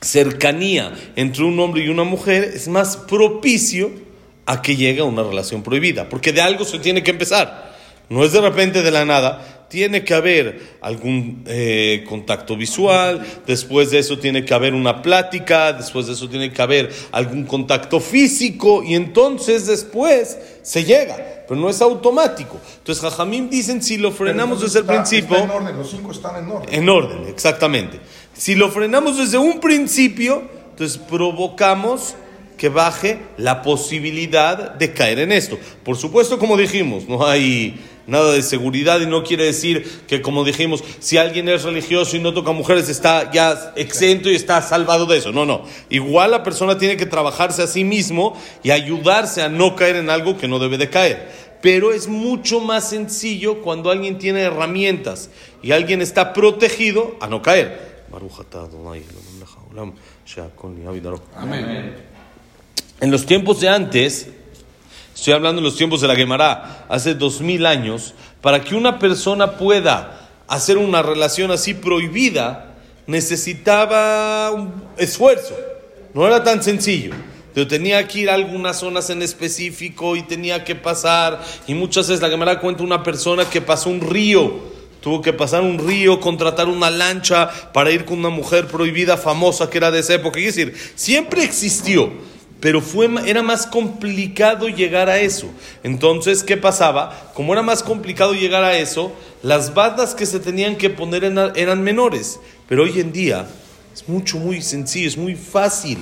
cercanía 0.01 0.93
entre 1.17 1.45
un 1.45 1.59
hombre 1.61 1.85
y 1.85 1.89
una 1.89 2.05
mujer, 2.05 2.45
es 2.45 2.69
más 2.69 2.97
propicio 2.97 3.91
a 4.45 4.63
que 4.63 4.77
llegue 4.77 5.01
a 5.01 5.05
una 5.05 5.23
relación 5.23 5.63
prohibida, 5.63 6.09
porque 6.09 6.33
de 6.33 6.41
algo 6.41 6.65
se 6.65 6.79
tiene 6.79 7.03
que 7.03 7.11
empezar. 7.11 7.76
No 8.09 8.25
es 8.25 8.33
de 8.33 8.41
repente 8.41 8.83
de 8.83 8.91
la 8.91 9.05
nada, 9.05 9.57
tiene 9.69 10.05
que 10.05 10.15
haber 10.15 10.77
algún 10.81 11.43
eh, 11.47 12.05
contacto 12.09 12.57
visual, 12.57 13.27
después 13.47 13.91
de 13.91 13.99
eso 13.99 14.19
tiene 14.19 14.45
que 14.45 14.55
haber 14.55 14.75
una 14.75 15.03
plática, 15.03 15.73
después 15.73 16.07
de 16.07 16.13
eso 16.13 16.29
tiene 16.29 16.53
que 16.53 16.63
haber 16.63 16.93
algún 17.11 17.45
contacto 17.45 17.99
físico 17.99 18.83
y 18.85 18.95
entonces 18.95 19.67
después 19.67 20.39
se 20.63 20.85
llega, 20.85 21.45
pero 21.49 21.61
no 21.61 21.69
es 21.69 21.83
automático. 21.83 22.61
Entonces 22.79 23.03
Jajamín 23.03 23.51
dicen 23.51 23.83
si 23.83 23.97
lo 23.97 24.13
frenamos 24.13 24.61
desde 24.61 24.81
el 24.81 24.85
principio... 24.85 25.37
en 25.37 25.51
orden, 25.51 25.77
los 25.77 25.91
cinco 25.91 26.13
están 26.13 26.37
en 26.45 26.51
orden. 26.51 26.75
En 26.75 26.89
orden, 26.89 27.27
exactamente. 27.29 27.99
Si 28.35 28.55
lo 28.55 28.71
frenamos 28.71 29.19
desde 29.19 29.39
un 29.39 29.59
principio, 29.59 30.49
entonces 30.71 30.99
provocamos 30.99 32.15
que 32.57 32.69
baje 32.69 33.19
la 33.37 33.63
posibilidad 33.63 34.75
de 34.75 34.93
caer 34.93 35.19
en 35.19 35.33
esto. 35.33 35.59
Por 35.85 35.97
supuesto, 35.97 36.39
como 36.39 36.57
dijimos, 36.57 37.07
no 37.09 37.27
hay 37.27 37.79
nada 38.07 38.33
de 38.33 38.43
seguridad 38.43 39.01
y 39.01 39.07
no 39.07 39.23
quiere 39.25 39.45
decir 39.45 40.03
que, 40.07 40.23
como 40.23 40.45
dijimos, 40.45 40.83
si 41.01 41.19
alguien 41.19 41.49
es 41.49 41.65
religioso 41.65 42.17
y 42.17 42.21
no 42.21 42.33
toca 42.33 42.53
mujeres, 42.53 42.89
está 42.89 43.31
ya 43.33 43.73
exento 43.77 44.31
y 44.31 44.35
está 44.35 44.63
salvado 44.63 45.07
de 45.07 45.19
eso. 45.19 45.33
No, 45.33 45.45
no. 45.45 45.65
Igual 45.91 46.31
la 46.31 46.43
persona 46.43 46.79
tiene 46.79 46.97
que 46.97 47.07
trabajarse 47.07 47.63
a 47.63 47.67
sí 47.67 47.85
mismo 47.85 48.41
y 48.63 48.71
ayudarse 48.71 49.43
a 49.43 49.49
no 49.49 49.77
caer 49.77 49.97
en 49.97 50.11
algo 50.11 50.37
que 50.37 50.49
no 50.49 50.59
debe 50.59 50.79
de 50.79 50.91
caer. 50.91 51.47
Pero 51.63 51.93
es 51.93 52.07
mucho 52.07 52.61
más 52.61 52.91
sencillo 52.91 53.63
cuando 53.63 53.91
alguien 53.91 54.19
tiene 54.19 54.43
herramientas 54.43 55.31
y 55.63 55.73
alguien 55.73 56.03
está 56.03 56.33
protegido 56.33 57.17
a 57.21 57.27
no 57.27 57.43
caer. 57.43 58.05
Amén. 61.35 61.95
En 63.01 63.11
los 63.11 63.27
tiempos 63.27 63.61
de 63.61 63.69
antes, 63.69 64.29
estoy 65.17 65.33
hablando 65.33 65.61
en 65.61 65.65
los 65.65 65.77
tiempos 65.77 66.03
de 66.03 66.09
la 66.09 66.15
Gemara, 66.15 66.85
hace 66.89 67.15
dos 67.15 67.41
mil 67.41 67.65
años, 67.65 68.15
para 68.43 68.63
que 68.63 68.75
una 68.75 68.99
persona 68.99 69.53
pueda 69.53 70.29
hacer 70.47 70.77
una 70.77 71.03
relación 71.03 71.51
así 71.51 71.75
prohibida, 71.75 72.77
necesitaba 73.07 74.51
un 74.53 74.85
esfuerzo. 74.99 75.57
No 76.13 76.27
era 76.27 76.45
tan 76.45 76.63
sencillo. 76.63 77.15
Pero 77.55 77.67
tenía 77.67 78.07
que 78.07 78.21
ir 78.21 78.31
a 78.31 78.35
algunas 78.35 78.79
zonas 78.79 79.09
en 79.09 79.23
específico 79.23 80.15
y 80.15 80.23
tenía 80.23 80.63
que 80.63 80.75
pasar. 80.75 81.43
Y 81.67 81.73
muchas 81.73 82.09
veces 82.09 82.21
la 82.21 82.29
Gemara 82.29 82.61
cuenta 82.61 82.83
una 82.83 83.03
persona 83.03 83.47
que 83.49 83.63
pasó 83.63 83.89
un 83.89 84.03
río 84.03 84.77
tuvo 85.07 85.23
que 85.23 85.33
pasar 85.33 85.63
un 85.63 85.79
río, 85.79 86.19
contratar 86.19 86.67
una 86.67 86.91
lancha 86.91 87.49
para 87.73 87.93
ir 87.93 88.05
con 88.05 88.19
una 88.19 88.29
mujer 88.29 88.67
prohibida 88.67 89.17
famosa 89.17 89.71
que 89.71 89.79
era 89.79 89.93
de 89.93 90.01
esa 90.01 90.15
época. 90.15 90.41
Es 90.41 90.57
decir, 90.57 90.77
siempre 90.97 91.45
existió, 91.45 92.11
pero 92.61 92.81
fue, 92.81 93.09
era 93.27 93.43
más 93.43 93.67
complicado 93.67 94.69
llegar 94.69 95.09
a 95.09 95.19
eso. 95.19 95.49
Entonces, 95.83 96.43
¿qué 96.43 96.57
pasaba? 96.57 97.31
Como 97.35 97.53
era 97.53 97.63
más 97.63 97.83
complicado 97.83 98.33
llegar 98.33 98.65
a 98.65 98.79
eso, 98.79 99.13
las 99.43 99.75
bandas 99.75 100.15
que 100.15 100.27
se 100.27 100.41
tenían 100.41 100.77
que 100.77 100.91
poner 100.91 101.25
eran 101.25 101.83
menores. 101.83 102.41
Pero 102.69 102.85
hoy 102.85 103.01
en 103.01 103.13
día 103.13 103.47
es 103.95 104.09
mucho, 104.09 104.39
muy 104.39 104.63
sencillo, 104.63 105.09
es 105.09 105.17
muy 105.17 105.35
fácil 105.35 105.99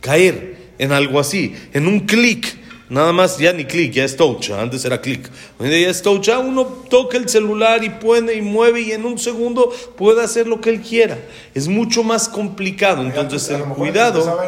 caer 0.00 0.72
en 0.78 0.92
algo 0.92 1.20
así, 1.20 1.54
en 1.72 1.86
un 1.86 2.00
clic 2.00 2.58
Nada 2.88 3.12
más, 3.14 3.38
ya 3.38 3.52
ni 3.52 3.64
clic, 3.64 3.92
ya 3.92 4.04
es 4.04 4.14
touch. 4.14 4.50
Antes 4.50 4.84
era 4.84 5.00
clic. 5.00 5.30
Hoy 5.58 5.66
en 5.66 5.72
día 5.72 5.88
es 5.88 6.02
touch. 6.02 6.28
Uno 6.28 6.64
toca 6.64 7.16
el 7.16 7.28
celular 7.28 7.82
y 7.82 7.88
puede 7.88 8.36
y 8.36 8.42
mueve 8.42 8.82
y 8.82 8.92
en 8.92 9.06
un 9.06 9.18
segundo 9.18 9.72
puede 9.96 10.22
hacer 10.22 10.46
lo 10.46 10.60
que 10.60 10.68
él 10.68 10.82
quiera. 10.82 11.18
Es 11.54 11.66
mucho 11.66 12.02
más 12.02 12.28
complicado. 12.28 13.02
Entonces, 13.02 13.48
el 13.48 13.62
cuidado. 13.64 14.38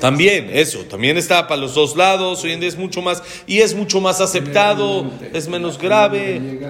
También, 0.00 0.50
eso. 0.52 0.80
También 0.80 1.16
está 1.16 1.46
para 1.46 1.60
los 1.60 1.74
dos 1.74 1.96
lados. 1.96 2.44
Hoy 2.44 2.52
en 2.52 2.60
día 2.60 2.68
es 2.68 2.76
mucho 2.76 3.02
más. 3.02 3.22
Y 3.46 3.58
es 3.58 3.74
mucho 3.74 4.00
más 4.00 4.20
aceptado. 4.20 5.10
Es 5.32 5.48
menos 5.48 5.78
grave. 5.78 6.60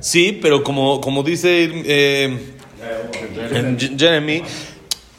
Sí, 0.00 0.38
pero 0.40 0.62
como, 0.62 1.00
como 1.00 1.22
dice 1.22 1.70
eh, 1.84 2.38
Jeremy 3.96 4.42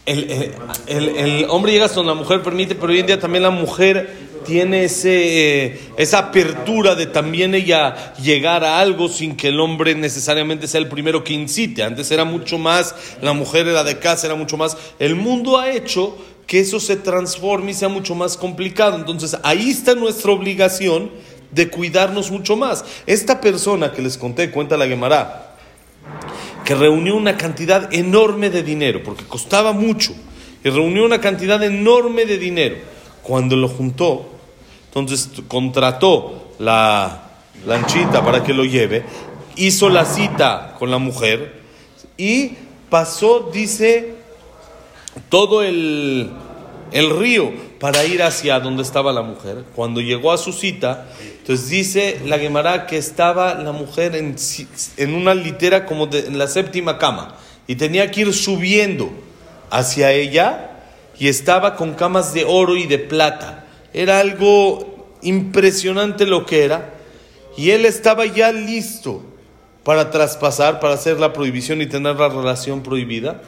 el, 0.09 0.53
el, 0.87 1.09
el, 1.17 1.45
hombre 1.49 1.71
llega 1.71 1.85
hasta 1.85 1.97
donde 1.97 2.13
la 2.13 2.19
mujer 2.19 2.41
permite, 2.41 2.73
pero 2.73 2.91
hoy 2.91 2.99
en 2.99 3.05
día 3.05 3.19
también 3.19 3.43
la 3.43 3.51
mujer 3.51 4.09
tiene 4.45 4.85
ese, 4.85 5.65
eh, 5.65 5.79
esa 5.97 6.19
apertura 6.19 6.95
de 6.95 7.05
también 7.05 7.55
ella 7.55 8.13
llegar 8.15 8.63
a 8.63 8.79
algo 8.79 9.09
sin 9.09 9.35
que 9.35 9.49
el 9.49 9.59
hombre 9.59 9.95
necesariamente 9.95 10.67
sea 10.67 10.81
el 10.81 10.87
primero 10.87 11.23
que 11.23 11.33
incite. 11.33 11.83
Antes 11.83 12.11
era 12.11 12.25
mucho 12.25 12.57
más, 12.57 12.95
la 13.21 13.33
mujer 13.33 13.67
era 13.67 13.83
de 13.83 13.99
casa, 13.99 14.27
era 14.27 14.35
mucho 14.35 14.57
más. 14.57 14.77
El 14.99 15.15
mundo 15.15 15.57
ha 15.57 15.71
hecho 15.71 16.17
que 16.47 16.59
eso 16.59 16.79
se 16.79 16.95
transforme 16.95 17.71
y 17.71 17.75
sea 17.75 17.89
mucho 17.89 18.15
más 18.15 18.35
complicado. 18.35 18.97
Entonces 18.97 19.37
ahí 19.43 19.69
está 19.69 19.93
nuestra 19.95 20.31
obligación 20.31 21.11
de 21.51 21.69
cuidarnos 21.69 22.31
mucho 22.31 22.55
más. 22.55 22.83
Esta 23.05 23.39
persona 23.41 23.91
que 23.91 24.01
les 24.01 24.17
conté, 24.17 24.51
cuenta 24.51 24.77
la 24.77 24.87
Gemara, 24.87 25.55
que 26.65 26.75
reunió 26.75 27.15
una 27.15 27.37
cantidad 27.37 27.93
enorme 27.93 28.49
de 28.49 28.63
dinero, 28.63 29.01
porque 29.03 29.25
costaba 29.25 29.73
mucho, 29.73 30.13
y 30.63 30.69
reunió 30.69 31.05
una 31.05 31.21
cantidad 31.21 31.61
enorme 31.63 32.25
de 32.25 32.37
dinero. 32.37 32.75
Cuando 33.29 33.55
lo 33.55 33.67
juntó, 33.67 34.25
entonces 34.87 35.29
contrató 35.47 36.49
la 36.57 37.29
lanchita 37.63 38.25
para 38.25 38.43
que 38.43 38.55
lo 38.55 38.65
lleve, 38.65 39.05
hizo 39.55 39.87
la 39.87 40.05
cita 40.05 40.73
con 40.79 40.89
la 40.89 40.97
mujer 40.97 41.61
y 42.17 42.53
pasó, 42.89 43.51
dice, 43.53 44.15
todo 45.29 45.61
el, 45.61 46.31
el 46.91 47.19
río 47.19 47.51
para 47.79 48.03
ir 48.03 48.23
hacia 48.23 48.59
donde 48.59 48.81
estaba 48.81 49.13
la 49.13 49.21
mujer. 49.21 49.63
Cuando 49.75 50.01
llegó 50.01 50.31
a 50.31 50.39
su 50.39 50.51
cita, 50.51 51.07
entonces 51.21 51.69
dice 51.69 52.19
la 52.25 52.39
Gemara 52.39 52.87
que 52.87 52.97
estaba 52.97 53.53
la 53.53 53.73
mujer 53.73 54.15
en, 54.15 54.37
en 54.97 55.13
una 55.13 55.35
litera 55.35 55.85
como 55.85 56.09
en 56.11 56.35
la 56.35 56.47
séptima 56.47 56.97
cama 56.97 57.35
y 57.67 57.75
tenía 57.75 58.09
que 58.09 58.21
ir 58.21 58.33
subiendo 58.33 59.11
hacia 59.69 60.13
ella 60.13 60.78
y 61.19 61.27
estaba 61.27 61.75
con 61.75 61.93
camas 61.93 62.33
de 62.33 62.45
oro 62.45 62.75
y 62.75 62.87
de 62.87 62.97
plata. 62.97 63.65
Era 63.93 64.19
algo 64.19 65.17
impresionante 65.21 66.25
lo 66.25 66.45
que 66.45 66.63
era 66.63 66.93
y 67.57 67.71
él 67.71 67.85
estaba 67.85 68.25
ya 68.25 68.51
listo 68.51 69.21
para 69.83 70.11
traspasar, 70.11 70.79
para 70.79 70.93
hacer 70.93 71.19
la 71.19 71.33
prohibición 71.33 71.81
y 71.81 71.87
tener 71.87 72.15
la 72.15 72.29
relación 72.29 72.81
prohibida. 72.81 73.41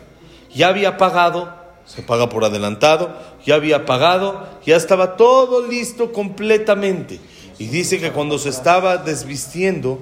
Ya 0.53 0.67
había 0.67 0.97
pagado 0.97 1.61
se 1.85 2.01
paga 2.01 2.29
por 2.29 2.45
adelantado, 2.45 3.17
ya 3.45 3.55
había 3.55 3.85
pagado, 3.85 4.47
ya 4.65 4.77
estaba 4.77 5.17
todo 5.17 5.67
listo 5.67 6.13
completamente. 6.13 7.19
Y 7.59 7.67
dice 7.67 7.99
que 7.99 8.11
cuando 8.11 8.37
se 8.39 8.49
estaba 8.49 8.97
desvistiendo, 8.97 10.01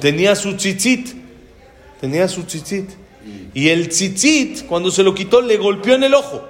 tenía 0.00 0.36
su 0.36 0.54
tzitzit, 0.54 1.08
tenía 2.00 2.28
su 2.28 2.42
tzitzit. 2.42 2.90
Y 3.54 3.68
el 3.68 3.88
tzitzit, 3.88 4.66
cuando 4.66 4.90
se 4.90 5.02
lo 5.02 5.14
quitó, 5.14 5.40
le 5.40 5.56
golpeó 5.56 5.94
en 5.94 6.04
el 6.04 6.14
ojo. 6.14 6.46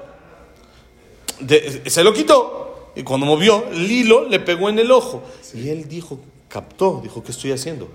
Se 1.86 2.04
lo 2.04 2.12
quitó, 2.12 2.90
y 2.96 3.02
cuando 3.02 3.26
movió, 3.26 3.64
el 3.72 3.90
hilo 3.90 4.28
le 4.28 4.40
pegó 4.40 4.68
en 4.68 4.78
el 4.78 4.90
ojo. 4.90 5.22
Y 5.52 5.68
él 5.68 5.88
dijo, 5.88 6.20
captó, 6.48 7.00
dijo, 7.02 7.22
¿qué 7.22 7.32
estoy 7.32 7.52
haciendo? 7.52 7.88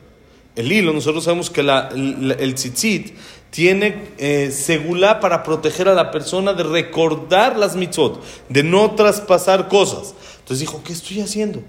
El 0.55 0.71
hilo, 0.71 0.91
nosotros 0.91 1.23
sabemos 1.23 1.49
que 1.49 1.63
la, 1.63 1.89
el 1.89 2.53
tzitzit 2.55 3.13
tiene 3.49 4.09
eh, 4.17 4.51
segula 4.51 5.19
para 5.19 5.43
proteger 5.43 5.87
a 5.87 5.93
la 5.93 6.11
persona 6.11 6.53
de 6.53 6.63
recordar 6.63 7.57
las 7.57 7.75
mitzvot, 7.75 8.21
de 8.49 8.63
no 8.63 8.91
traspasar 8.95 9.69
cosas. 9.69 10.13
Entonces 10.39 10.59
dijo, 10.59 10.81
¿qué 10.83 10.93
estoy 10.93 11.21
haciendo? 11.21 11.61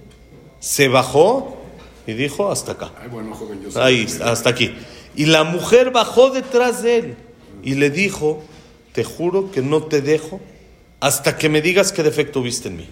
Se 0.59 0.89
bajó 0.89 1.57
y 2.07 2.15
dijo, 2.15 2.51
hasta 2.51 2.73
acá. 2.73 2.93
Ahí, 3.77 4.07
hasta 4.25 4.51
aquí. 4.51 4.75
Y 5.15 5.27
la 5.27 5.45
mujer 5.45 5.91
bajó 5.91 6.31
detrás 6.31 6.83
de 6.83 6.97
él 6.97 7.17
y 7.63 7.75
le 7.75 7.91
dijo, 7.91 8.43
te 8.93 9.05
juro 9.05 9.51
que 9.53 9.63
no 9.63 9.85
te 9.85 10.03
dejo 10.03 10.41
hasta 11.01 11.37
que 11.37 11.49
me 11.49 11.63
digas 11.63 11.93
qué 11.93 12.03
defecto 12.03 12.43
viste 12.43 12.69
en 12.69 12.77
mí. 12.77 12.89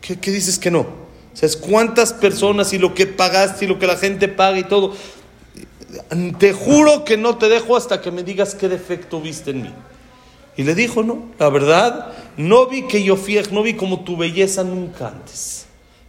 ¿Qué, 0.00 0.30
dices 0.30 0.58
que 0.58 0.70
no? 0.70 0.86
¿Sabes 1.34 1.56
cuántas 1.56 2.12
personas 2.12 2.72
y 2.72 2.78
lo 2.78 2.94
que 2.94 3.06
pagaste 3.06 3.64
y 3.64 3.68
lo 3.68 3.78
que 3.78 3.86
la 3.86 3.96
gente 3.96 4.28
paga 4.28 4.58
y 4.58 4.64
todo? 4.64 4.94
te 6.38 6.52
juro 6.52 7.04
que 7.04 7.16
no 7.16 7.38
te 7.38 7.48
dejo 7.48 7.76
hasta 7.76 8.02
que 8.02 8.10
me 8.10 8.22
digas 8.22 8.54
qué 8.54 8.68
defecto 8.68 9.20
viste 9.20 9.50
en 9.50 9.62
mí. 9.62 9.70
Y 10.56 10.62
le 10.62 10.74
dijo, 10.74 11.02
no, 11.02 11.26
la 11.38 11.48
verdad, 11.48 12.12
no 12.36 12.66
vi 12.66 12.82
que 12.82 13.02
yo 13.02 13.16
fui, 13.16 13.40
no 13.50 13.62
vi 13.62 13.74
como 13.74 14.04
tu 14.04 14.16
belleza 14.16 14.62
nunca 14.64 15.08
antes. 15.08 15.66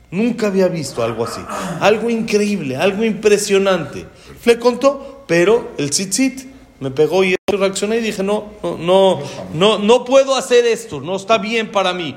Nunca 0.09 0.47
había 0.47 0.67
visto 0.67 1.03
algo 1.03 1.25
así. 1.25 1.41
Algo 1.79 2.09
increíble, 2.09 2.77
algo 2.77 3.03
impresionante. 3.03 4.05
Le 4.45 4.59
contó, 4.59 5.25
pero 5.27 5.71
el 5.77 5.89
tzitzit 5.89 6.45
me 6.79 6.91
pegó 6.91 7.23
y 7.23 7.36
reaccioné 7.55 7.99
y 7.99 8.01
dije, 8.01 8.23
no, 8.23 8.55
no, 8.61 8.77
no, 8.77 9.21
no, 9.53 9.79
no 9.79 10.03
puedo 10.03 10.35
hacer 10.35 10.65
esto, 10.65 10.99
no 10.99 11.15
está 11.15 11.37
bien 11.37 11.71
para 11.71 11.93
mí. 11.93 12.13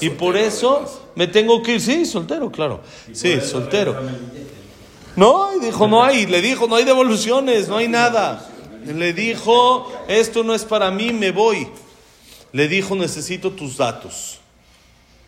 Y 0.00 0.08
por 0.08 0.38
eso 0.38 1.02
me 1.14 1.26
tengo 1.26 1.62
que 1.62 1.74
ir, 1.74 1.82
sí, 1.82 2.06
soltero, 2.06 2.50
claro. 2.50 2.80
Sí, 3.12 3.42
soltero. 3.42 4.00
No, 5.16 5.54
y 5.54 5.66
dijo, 5.66 5.86
no 5.86 6.02
hay, 6.02 6.24
le 6.24 6.40
dijo, 6.40 6.66
no 6.66 6.76
hay 6.76 6.84
devoluciones, 6.84 7.68
no 7.68 7.76
hay 7.76 7.88
nada. 7.88 8.48
Le 8.86 9.12
dijo, 9.12 9.92
esto 10.08 10.42
no 10.44 10.54
es 10.54 10.64
para 10.64 10.90
mí, 10.90 11.12
me 11.12 11.30
voy. 11.30 11.68
Le 12.52 12.66
dijo, 12.66 12.96
necesito 12.96 13.50
tus 13.50 13.76
datos. 13.76 14.38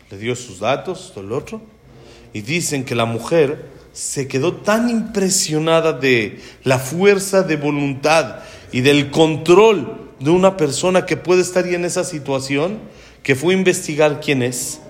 Le 0.09 0.17
dio 0.17 0.35
sus 0.35 0.61
datos, 0.61 1.11
todo 1.13 1.23
el 1.23 1.31
otro. 1.31 1.61
Y 2.33 2.41
dicen 2.41 2.83
que 2.83 2.95
la 2.95 3.05
mujer 3.05 3.67
se 3.91 4.27
quedó 4.27 4.53
tan 4.53 4.89
impresionada 4.89 5.93
de 5.93 6.41
la 6.63 6.79
fuerza 6.79 7.43
de 7.43 7.55
voluntad 7.55 8.39
y 8.73 8.81
del 8.81 9.11
control 9.11 10.09
de 10.19 10.31
una 10.31 10.57
persona 10.57 11.05
que 11.05 11.15
puede 11.15 11.41
estar 11.41 11.65
en 11.65 11.85
esa 11.85 12.03
situación, 12.03 12.79
que 13.21 13.35
fue 13.35 13.53
a 13.53 13.57
investigar 13.57 14.19
quién 14.19 14.41
es. 14.41 14.81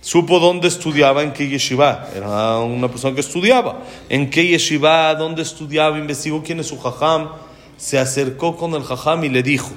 Supo 0.00 0.38
dónde 0.40 0.68
estudiaba, 0.68 1.22
en 1.22 1.32
qué 1.32 1.48
yeshiva. 1.48 2.08
Era 2.14 2.58
una 2.58 2.88
persona 2.88 3.14
que 3.14 3.20
estudiaba. 3.20 3.82
En 4.08 4.30
qué 4.30 4.46
yeshiva, 4.46 5.14
dónde 5.14 5.42
estudiaba, 5.42 5.98
investigó 5.98 6.42
quién 6.42 6.60
es 6.60 6.66
su 6.66 6.78
jajam. 6.78 7.30
Se 7.76 7.98
acercó 7.98 8.56
con 8.56 8.74
el 8.74 8.82
jajam 8.82 9.24
y 9.24 9.28
le 9.28 9.42
dijo, 9.42 9.70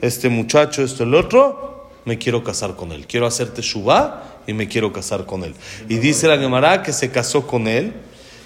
este 0.00 0.28
muchacho, 0.28 0.82
esto, 0.82 1.04
el 1.04 1.14
otro, 1.14 1.88
me 2.04 2.18
quiero 2.18 2.42
casar 2.42 2.74
con 2.74 2.92
él. 2.92 3.06
Quiero 3.06 3.26
hacerte 3.26 3.62
shubá 3.62 4.40
y 4.46 4.52
me 4.52 4.66
quiero 4.66 4.92
casar 4.92 5.26
con 5.26 5.44
él. 5.44 5.54
Y 5.88 5.96
dice 5.98 6.26
la 6.26 6.38
Gemara 6.38 6.82
que 6.82 6.92
se 6.92 7.10
casó 7.10 7.46
con 7.46 7.68
él. 7.68 7.92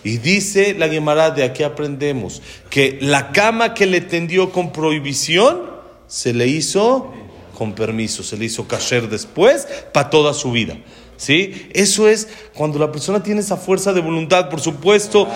Y 0.03 0.19
dice 0.19 0.75
la 0.75 0.89
Gemara, 0.89 1.31
de 1.31 1.45
aquí 1.45 1.63
aprendemos 1.63 2.41
que 2.71 2.99
la 3.01 3.33
cama 3.33 3.75
que 3.75 3.87
le 3.87 4.01
tendió 4.01 4.51
con 4.51 4.73
prohibición 4.73 5.63
se 6.07 6.33
le 6.33 6.47
hizo 6.47 7.13
con 7.57 7.75
permiso, 7.75 8.23
se 8.23 8.39
le 8.39 8.47
hizo 8.47 8.67
kasher 8.67 9.11
después 9.11 9.69
para 9.93 10.09
toda 10.09 10.33
su 10.33 10.53
vida. 10.53 10.79
¿Sí? 11.19 11.69
Eso 11.75 12.09
es 12.09 12.29
cuando 12.55 12.79
la 12.79 12.91
persona 12.91 13.23
tiene 13.23 13.43
esa 13.43 13.59
fuerza 13.59 13.93
de 13.93 14.01
voluntad, 14.01 14.49
por 14.49 14.61
supuesto. 14.61 15.29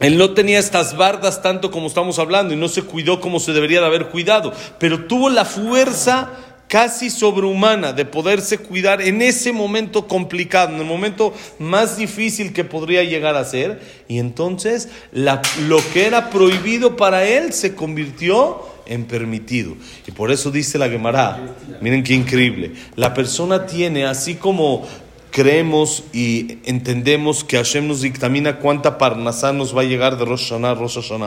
Él 0.00 0.16
no 0.16 0.32
tenía 0.32 0.58
estas 0.58 0.96
bardas 0.96 1.42
tanto 1.42 1.70
como 1.70 1.88
estamos 1.88 2.18
hablando 2.18 2.54
y 2.54 2.56
no 2.56 2.68
se 2.68 2.82
cuidó 2.82 3.20
como 3.20 3.40
se 3.40 3.52
debería 3.52 3.80
de 3.80 3.86
haber 3.86 4.08
cuidado, 4.08 4.54
pero 4.78 5.06
tuvo 5.06 5.28
la 5.28 5.44
fuerza 5.44 6.30
casi 6.68 7.10
sobrehumana 7.10 7.92
de 7.92 8.04
poderse 8.04 8.58
cuidar 8.58 9.00
en 9.00 9.22
ese 9.22 9.52
momento 9.52 10.06
complicado, 10.06 10.74
en 10.74 10.80
el 10.80 10.86
momento 10.86 11.34
más 11.58 11.96
difícil 11.96 12.52
que 12.52 12.64
podría 12.64 13.02
llegar 13.02 13.34
a 13.36 13.44
ser. 13.44 13.80
Y 14.06 14.18
entonces 14.18 14.88
lo 15.12 15.80
que 15.92 16.06
era 16.06 16.30
prohibido 16.30 16.96
para 16.96 17.24
él 17.24 17.52
se 17.52 17.74
convirtió 17.74 18.62
en 18.86 19.04
permitido. 19.04 19.74
Y 20.06 20.12
por 20.12 20.30
eso 20.30 20.50
dice 20.50 20.78
la 20.78 20.88
Gemara, 20.88 21.56
miren 21.80 22.04
qué 22.04 22.14
increíble, 22.14 22.72
la 22.96 23.14
persona 23.14 23.66
tiene, 23.66 24.06
así 24.06 24.36
como 24.36 24.86
creemos 25.30 26.04
y 26.12 26.58
entendemos 26.64 27.44
que 27.44 27.56
Hashem 27.56 27.86
nos 27.86 28.00
dictamina 28.00 28.58
cuánta 28.58 28.98
parnasá 28.98 29.52
nos 29.52 29.76
va 29.76 29.82
a 29.82 29.84
llegar 29.84 30.16
de 30.16 30.24
Rosh 30.24 30.50
Hashanah 30.50 30.70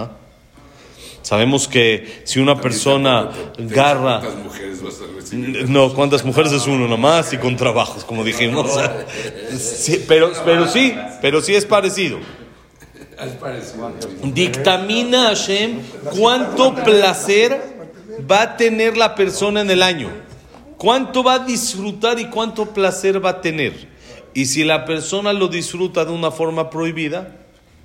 a 0.04 0.31
Sabemos 1.22 1.68
que 1.68 2.22
si 2.24 2.40
una 2.40 2.60
persona 2.60 3.30
garra... 3.58 4.20
¿Cuántas 4.20 4.44
mujeres 4.44 4.82
vas 4.82 5.02
a 5.02 5.16
recibir? 5.16 5.70
No, 5.70 5.94
cuántas 5.94 6.26
mujeres 6.26 6.52
es 6.52 6.66
uno 6.68 6.88
nomás 6.88 7.32
y 7.34 7.38
con 7.38 7.56
trabajos, 7.56 8.04
como 8.04 8.24
dijimos. 8.24 8.72
Sí, 9.58 10.04
pero, 10.08 10.32
pero 10.46 10.68
sí, 10.68 10.94
pero 11.22 11.42
sí 11.42 11.54
es 11.56 11.66
parecido. 11.66 12.18
Dictamina 14.24 15.28
Hashem 15.28 15.80
cuánto 16.18 16.74
placer 16.74 17.62
va 18.30 18.42
a 18.42 18.58
tener 18.58 18.98
la 18.98 19.14
persona 19.14 19.62
en 19.62 19.70
el 19.70 19.84
año. 19.84 20.10
Cuánto 20.78 21.24
va 21.24 21.36
a 21.36 21.40
disfrutar 21.40 22.20
y 22.20 22.26
cuánto 22.26 22.68
placer 22.74 23.24
va 23.24 23.32
a 23.32 23.42
tener. 23.42 23.90
Y 24.34 24.46
si 24.46 24.64
la 24.64 24.86
persona 24.86 25.34
lo 25.34 25.48
disfruta 25.48 26.06
de 26.06 26.12
una 26.12 26.32
forma 26.32 26.70
prohibida, 26.70 27.41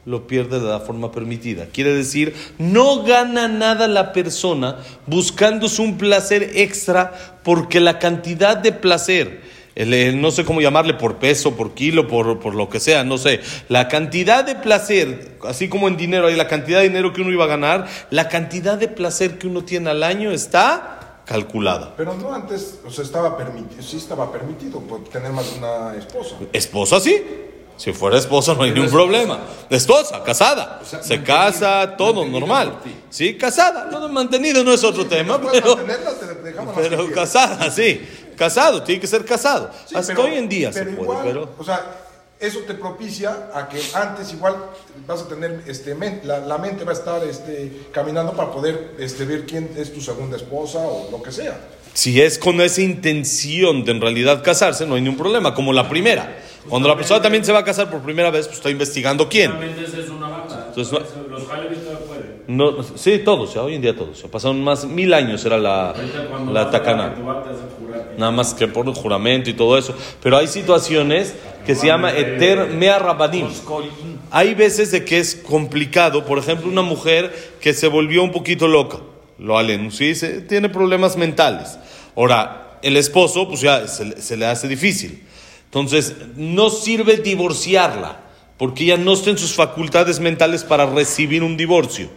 lo 0.07 0.29
pierde 0.29 0.61
de 0.61 0.67
la 0.69 0.79
forma 0.79 1.11
permitida. 1.11 1.67
Quiere 1.67 1.93
decir, 1.93 2.35
no 2.59 3.03
gana 3.03 3.49
nada 3.49 3.89
la 3.89 4.13
persona 4.13 4.79
buscándose 5.07 5.83
un 5.83 5.99
placer 5.99 6.53
extra 6.55 7.41
porque 7.43 7.81
la 7.81 7.99
cantidad 7.99 8.57
de 8.57 8.71
placer, 8.71 9.43
no 10.15 10.31
sé 10.31 10.45
cómo 10.45 10.61
llamarle 10.61 10.95
por 10.95 11.17
peso, 11.17 11.57
por 11.57 11.75
kilo, 11.75 12.07
por, 12.07 12.39
por, 12.39 12.55
lo 12.55 12.69
que 12.69 12.79
sea, 12.79 13.03
no 13.03 13.19
sé, 13.19 13.41
la 13.69 13.89
cantidad 13.89 14.45
de 14.45 14.55
placer, 14.55 15.39
así 15.43 15.69
como 15.69 15.89
en 15.89 15.97
dinero 15.97 16.29
hay 16.29 16.37
la 16.37 16.47
cantidad 16.47 16.79
de 16.79 16.89
dinero 16.89 17.13
que 17.13 17.23
uno 17.23 17.33
iba 17.33 17.45
a 17.45 17.49
ganar, 17.49 17.89
la 18.11 18.29
cantidad 18.29 18.79
de 18.79 18.87
placer 18.87 19.39
que 19.39 19.49
uno 19.49 19.65
tiene 19.65 19.91
al 19.91 20.05
año 20.05 20.31
está 20.31 21.23
calculada. 21.27 21.95
Pero 21.97 22.15
no 22.15 22.33
antes, 22.33 22.79
o 22.87 22.91
sea, 22.93 23.05
estaba 23.05 23.37
permitido, 23.37 23.83
sí 23.83 23.97
estaba 23.97 24.31
permitido 24.31 24.81
tener 25.11 25.33
más 25.33 25.51
de 25.51 25.59
una 25.59 25.97
esposa. 25.97 26.37
¿Esposa 26.53 27.01
sí? 27.01 27.21
Si 27.77 27.93
fuera 27.93 28.19
esposa 28.19 28.55
no 28.55 28.63
hay 28.63 28.73
ningún 28.73 28.91
problema. 28.91 29.41
Esposa, 29.69 30.23
casada. 30.23 30.81
se 30.85 31.23
casa, 31.23 31.97
todo 31.97 32.25
normal. 32.25 32.79
Sí, 33.11 33.37
casada. 33.37 33.89
No 33.91 34.09
mantenido 34.09 34.65
no 34.65 34.73
es 34.73 34.83
otro 34.83 35.07
tema, 35.07 35.41
pero, 35.41 35.79
pero 36.75 37.11
casada, 37.13 37.71
sí. 37.71 38.01
Casado, 38.37 38.83
tiene 38.83 39.01
que 39.01 39.07
ser 39.07 39.25
casado. 39.25 39.71
Hasta 39.95 40.21
hoy 40.21 40.35
en 40.35 40.49
día 40.49 40.73
se 40.73 40.85
puede, 40.85 41.23
pero... 41.23 41.49
O 41.59 41.65
sea, 41.65 42.07
eso 42.39 42.61
te 42.61 42.75
propicia 42.75 43.51
a 43.55 43.69
que 43.69 43.81
antes 43.95 44.33
igual 44.33 44.57
vas 45.07 45.23
a 45.23 45.29
tener, 45.29 45.63
este, 45.67 45.97
la, 46.25 46.59
mente 46.59 46.85
va 46.85 46.93
a 46.93 46.95
estar 46.95 47.25
este, 47.25 47.89
caminando 47.93 48.35
para 48.35 48.51
poder 48.51 48.95
este, 48.99 49.25
ver 49.25 49.47
quién 49.47 49.71
es 49.77 49.93
tu 49.93 50.01
segunda 50.01 50.37
esposa 50.37 50.81
o 50.81 51.11
lo 51.11 51.23
que 51.23 51.33
sea. 51.33 51.59
Si 51.97 52.21
es 52.21 52.39
con 52.39 52.61
esa 52.61 52.83
intención 52.83 53.83
de 53.83 53.93
en 53.93 54.03
realidad 54.03 54.45
casarse, 54.45 54.85
no 54.85 54.97
hay 54.97 55.01
ningún 55.01 55.17
problema, 55.17 55.55
como 55.55 55.73
la 55.73 55.89
primera. 55.89 56.41
Cuando 56.69 56.89
la 56.89 56.95
persona 56.95 57.23
también 57.23 57.43
se 57.43 57.53
va 57.53 57.61
a 57.61 57.65
casar 57.65 57.91
por 57.91 58.01
primera 58.03 58.31
vez, 58.31 58.47
pues 58.49 58.59
está 58.59 58.69
investigando 58.69 59.31
quién. 59.31 59.51
es 59.51 60.11
una 60.11 60.29
banda. 60.29 60.67
Entonces, 60.69 60.93
no, 60.93 61.39
los. 61.39 61.47
No, 62.49 62.83
sí, 62.97 63.23
todos, 63.25 63.55
ya, 63.55 63.63
hoy 63.63 63.77
en 63.77 63.81
día 63.81 63.97
todos. 63.97 64.21
Ya 64.21 64.29
pasaron 64.29 64.63
más 64.63 64.85
mil 64.85 65.15
años, 65.15 65.43
era 65.47 65.57
la, 65.57 65.95
la 66.53 66.71
tacana. 66.71 67.15
Nada 68.19 68.31
más 68.31 68.53
que 68.53 68.69
por 68.69 68.87
el 68.87 68.93
juramento 68.93 69.49
y 69.49 69.55
todo 69.55 69.79
eso. 69.79 69.95
Pero 70.23 70.37
hay 70.37 70.49
situaciones 70.49 71.35
que 71.65 71.75
se 71.75 71.87
llama 71.87 72.13
eter 72.13 72.75
mea 72.75 72.99
rabadim. 72.99 73.49
Hay 74.31 74.53
veces 74.53 74.91
de 74.91 75.03
que 75.03 75.19
es 75.19 75.35
complicado. 75.35 76.27
Por 76.27 76.37
ejemplo, 76.37 76.69
una 76.69 76.83
mujer 76.83 77.35
que 77.59 77.73
se 77.73 77.89
volvió 77.89 78.23
un 78.23 78.33
poquito 78.33 78.69
loca. 78.69 78.99
Lo 79.39 79.57
alen, 79.59 79.91
¿sí? 79.93 80.13
tiene 80.47 80.69
problemas 80.69 81.17
mentales. 81.17 81.79
Ahora, 82.17 82.79
el 82.83 82.97
esposo, 82.97 83.47
pues 83.47 83.61
ya 83.61 83.87
se 83.87 84.37
le 84.37 84.47
hace 84.47 84.67
difícil. 84.67 85.23
Entonces, 85.67 86.15
no 86.37 86.71
sirve 86.71 87.19
divorciarla, 87.19 88.21
porque 88.57 88.85
ella 88.85 88.97
no 88.97 89.13
está 89.13 89.31
en 89.31 89.39
sus 89.39 89.55
facultades 89.55 90.19
mentales 90.21 90.65
para 90.65 90.87
recibir 90.87 91.43
un 91.43 91.57
divorcio. 91.57 92.09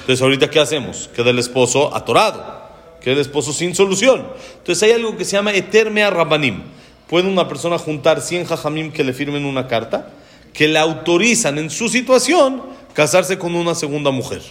Entonces, 0.00 0.22
ahorita, 0.22 0.48
¿qué 0.48 0.58
hacemos? 0.58 1.10
Queda 1.14 1.30
el 1.30 1.38
esposo 1.38 1.94
atorado, 1.94 2.62
queda 3.02 3.14
el 3.14 3.20
esposo 3.20 3.52
sin 3.52 3.74
solución. 3.74 4.26
Entonces, 4.58 4.82
hay 4.82 4.92
algo 4.92 5.16
que 5.16 5.24
se 5.24 5.32
llama 5.32 5.52
etermea 5.52 6.10
rabanim. 6.10 6.62
Puede 7.08 7.28
una 7.28 7.46
persona 7.46 7.76
juntar 7.76 8.22
100 8.22 8.46
jajamim 8.46 8.90
que 8.90 9.04
le 9.04 9.12
firmen 9.12 9.44
una 9.44 9.68
carta, 9.68 10.10
que 10.54 10.68
le 10.68 10.78
autorizan 10.78 11.58
en 11.58 11.68
su 11.68 11.88
situación 11.88 12.62
casarse 12.94 13.38
con 13.38 13.54
una 13.54 13.74
segunda 13.74 14.10
mujer. 14.10 14.42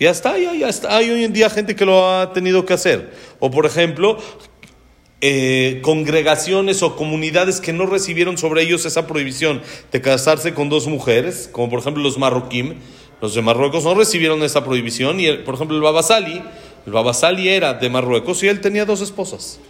Ya 0.00 0.10
está, 0.10 0.38
ya. 0.38 0.70
Hay 0.88 1.10
hoy 1.10 1.24
en 1.24 1.34
día 1.34 1.50
gente 1.50 1.76
que 1.76 1.84
lo 1.84 2.10
ha 2.10 2.32
tenido 2.32 2.64
que 2.64 2.72
hacer. 2.72 3.12
O 3.38 3.50
por 3.50 3.66
ejemplo, 3.66 4.16
eh, 5.20 5.80
congregaciones 5.82 6.82
o 6.82 6.96
comunidades 6.96 7.60
que 7.60 7.74
no 7.74 7.84
recibieron 7.84 8.38
sobre 8.38 8.62
ellos 8.62 8.86
esa 8.86 9.06
prohibición 9.06 9.60
de 9.92 10.00
casarse 10.00 10.54
con 10.54 10.70
dos 10.70 10.86
mujeres, 10.86 11.50
como 11.52 11.68
por 11.68 11.80
ejemplo 11.80 12.02
los 12.02 12.16
marroquín, 12.16 12.76
los 13.20 13.34
de 13.34 13.42
Marruecos 13.42 13.84
no 13.84 13.94
recibieron 13.94 14.42
esa 14.42 14.64
prohibición 14.64 15.20
y 15.20 15.30
por 15.34 15.56
ejemplo 15.56 15.76
el 15.76 15.82
Babasali, 15.82 16.42
el 16.86 16.92
Babasali 16.92 17.50
era 17.50 17.74
de 17.74 17.90
Marruecos 17.90 18.42
y 18.42 18.48
él 18.48 18.62
tenía 18.62 18.86
dos 18.86 19.02
esposas. 19.02 19.60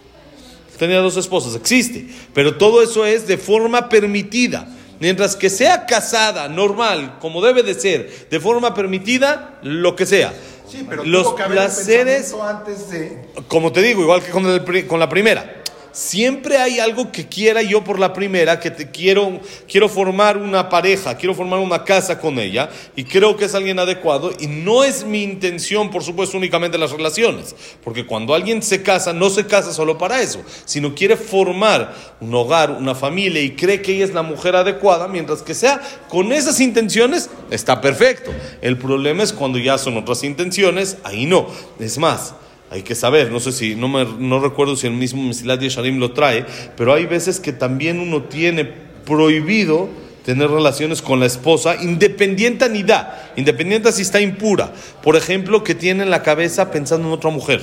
Tenía 0.79 0.99
dos 0.99 1.17
esposas, 1.17 1.55
existe, 1.55 2.07
pero 2.33 2.55
todo 2.55 2.81
eso 2.81 3.05
es 3.05 3.27
de 3.27 3.37
forma 3.37 3.89
permitida. 3.89 4.73
Mientras 5.01 5.35
que 5.35 5.49
sea 5.49 5.87
casada, 5.87 6.47
normal, 6.47 7.17
como 7.19 7.41
debe 7.41 7.63
de 7.63 7.73
ser, 7.73 8.27
de 8.29 8.39
forma 8.39 8.75
permitida, 8.75 9.57
lo 9.63 9.95
que 9.95 10.05
sea. 10.05 10.31
Sí, 10.69 10.85
pero 10.87 11.03
los 11.03 11.33
placeres, 11.33 12.35
antes 12.39 12.91
de... 12.91 13.17
como 13.47 13.71
te 13.71 13.81
digo, 13.81 14.03
igual 14.03 14.21
que 14.21 14.29
con, 14.29 14.43
con 14.87 14.99
la 14.99 15.09
primera, 15.09 15.60
siempre 15.91 16.57
hay 16.57 16.79
algo 16.79 17.11
que 17.11 17.27
quiera 17.27 17.61
yo 17.61 17.83
por 17.83 17.99
la 17.99 18.13
primera, 18.13 18.59
que 18.59 18.71
te 18.71 18.91
quiero, 18.91 19.39
quiero 19.67 19.89
formar 19.89 20.37
una 20.37 20.69
pareja, 20.69 21.15
quiero 21.17 21.35
formar 21.35 21.59
una 21.59 21.83
casa 21.83 22.19
con 22.19 22.39
ella 22.39 22.69
y 22.95 23.03
creo 23.03 23.37
que 23.37 23.45
es 23.45 23.55
alguien 23.55 23.79
adecuado 23.79 24.31
y 24.39 24.47
no 24.47 24.83
es 24.83 25.05
mi 25.05 25.23
intención, 25.23 25.89
por 25.89 26.03
supuesto, 26.03 26.37
únicamente 26.37 26.77
las 26.77 26.91
relaciones, 26.91 27.55
porque 27.83 28.05
cuando 28.05 28.33
alguien 28.33 28.61
se 28.61 28.83
casa, 28.83 29.13
no 29.13 29.29
se 29.29 29.45
casa 29.45 29.73
solo 29.73 29.97
para 29.97 30.21
eso, 30.21 30.41
sino 30.65 30.95
quiere 30.95 31.17
formar 31.17 31.93
un 32.19 32.33
hogar, 32.33 32.71
una 32.71 32.95
familia 32.95 33.41
y 33.41 33.55
cree 33.55 33.81
que 33.81 33.93
ella 33.93 34.05
es 34.05 34.13
la 34.13 34.23
mujer 34.23 34.55
adecuada, 34.55 35.07
mientras 35.07 35.41
que 35.41 35.53
sea 35.53 35.81
con 36.09 36.31
esas 36.31 36.59
intenciones, 36.59 37.29
está 37.49 37.81
perfecto. 37.81 38.31
El 38.61 38.77
problema 38.77 39.23
es 39.23 39.33
cuando 39.33 39.57
ya 39.57 39.77
son 39.77 39.97
otras 39.97 40.23
intenciones, 40.23 40.97
ahí 41.03 41.25
no. 41.25 41.47
Es 41.79 41.97
más, 41.97 42.35
hay 42.71 42.83
que 42.83 42.95
saber, 42.95 43.29
no 43.31 43.41
sé 43.41 43.51
si, 43.51 43.75
no, 43.75 43.89
me, 43.89 44.05
no 44.05 44.39
recuerdo 44.39 44.77
si 44.77 44.87
el 44.87 44.93
mismo 44.93 45.21
Mesilat 45.21 45.59
Yesharim 45.59 45.99
lo 45.99 46.13
trae, 46.13 46.45
pero 46.77 46.93
hay 46.93 47.05
veces 47.05 47.41
que 47.41 47.51
también 47.51 47.99
uno 47.99 48.23
tiene 48.23 48.63
prohibido 48.63 49.89
tener 50.23 50.49
relaciones 50.49 51.01
con 51.01 51.19
la 51.19 51.25
esposa, 51.25 51.75
independiente 51.75 52.69
ni 52.69 52.83
da, 52.83 53.33
independiente 53.35 53.91
si 53.91 54.03
está 54.03 54.21
impura. 54.21 54.71
Por 55.03 55.17
ejemplo, 55.17 55.65
que 55.65 55.75
tiene 55.75 56.03
en 56.03 56.09
la 56.09 56.23
cabeza 56.23 56.71
pensando 56.71 57.09
en 57.09 57.13
otra 57.13 57.29
mujer. 57.29 57.61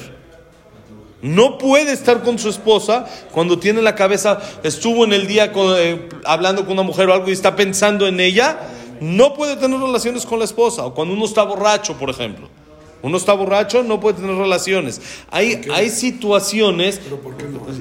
No 1.23 1.57
puede 1.57 1.93
estar 1.93 2.23
con 2.23 2.39
su 2.39 2.51
esposa 2.51 3.07
cuando 3.33 3.59
tiene 3.59 3.79
en 3.79 3.87
la 3.87 3.95
cabeza, 3.95 4.39
estuvo 4.63 5.07
en 5.07 5.15
el 5.15 5.27
día 5.27 5.51
eh, 5.55 6.07
hablando 6.27 6.65
con 6.65 6.75
una 6.75 6.83
mujer 6.83 7.09
o 7.09 7.15
algo 7.15 7.31
y 7.31 7.33
está 7.33 7.57
pensando 7.57 8.07
en 8.07 8.21
ella, 8.21 8.59
no 9.01 9.33
puede 9.33 9.57
tener 9.57 9.81
relaciones 9.81 10.27
con 10.27 10.39
la 10.39 10.45
esposa. 10.45 10.85
O 10.85 10.93
cuando 10.93 11.15
uno 11.15 11.25
está 11.25 11.45
borracho, 11.45 11.97
por 11.97 12.11
ejemplo. 12.11 12.51
Uno 13.03 13.17
está 13.17 13.33
borracho, 13.33 13.83
no 13.83 14.01
puede 14.01 14.21
tener 14.21 14.37
relaciones. 14.37 15.01
Hay, 15.31 15.61
hay 15.73 15.91
situaciones, 15.91 17.01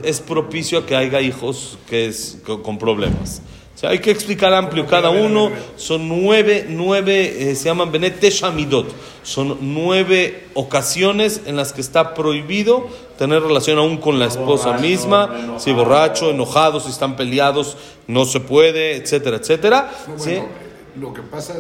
es 0.03 0.19
propicio 0.19 0.79
a 0.79 0.85
que 0.85 0.95
haya 0.95 1.21
hijos 1.21 1.77
que 1.89 2.07
es, 2.07 2.37
con 2.43 2.77
problemas. 2.77 3.41
O 3.77 3.79
sea, 3.79 3.91
hay 3.91 3.99
que 3.99 4.09
explicar 4.09 4.51
amplio 4.55 4.87
cada 4.87 5.11
uno. 5.11 5.51
Son 5.75 6.07
nueve, 6.07 6.65
nueve, 6.67 7.51
eh, 7.51 7.55
se 7.55 7.65
llaman 7.65 7.91
Benet 7.91 8.23
Shamidot. 8.23 8.87
Son 9.21 9.55
nueve 9.61 10.47
ocasiones 10.55 11.41
en 11.45 11.55
las 11.55 11.73
que 11.73 11.81
está 11.81 12.15
prohibido 12.15 12.87
tener 13.19 13.43
relación 13.43 13.77
aún 13.77 13.97
con 13.97 14.17
la 14.17 14.25
esposa 14.25 14.73
misma. 14.73 15.59
Si 15.59 15.71
borracho, 15.73 16.31
enojado, 16.31 16.79
si 16.79 16.89
están 16.89 17.15
peleados, 17.15 17.77
no 18.07 18.25
se 18.25 18.39
puede, 18.39 18.95
etcétera, 18.95 19.37
etcétera. 19.37 19.91
Lo 20.99 21.13
que 21.13 21.21
pasa, 21.21 21.53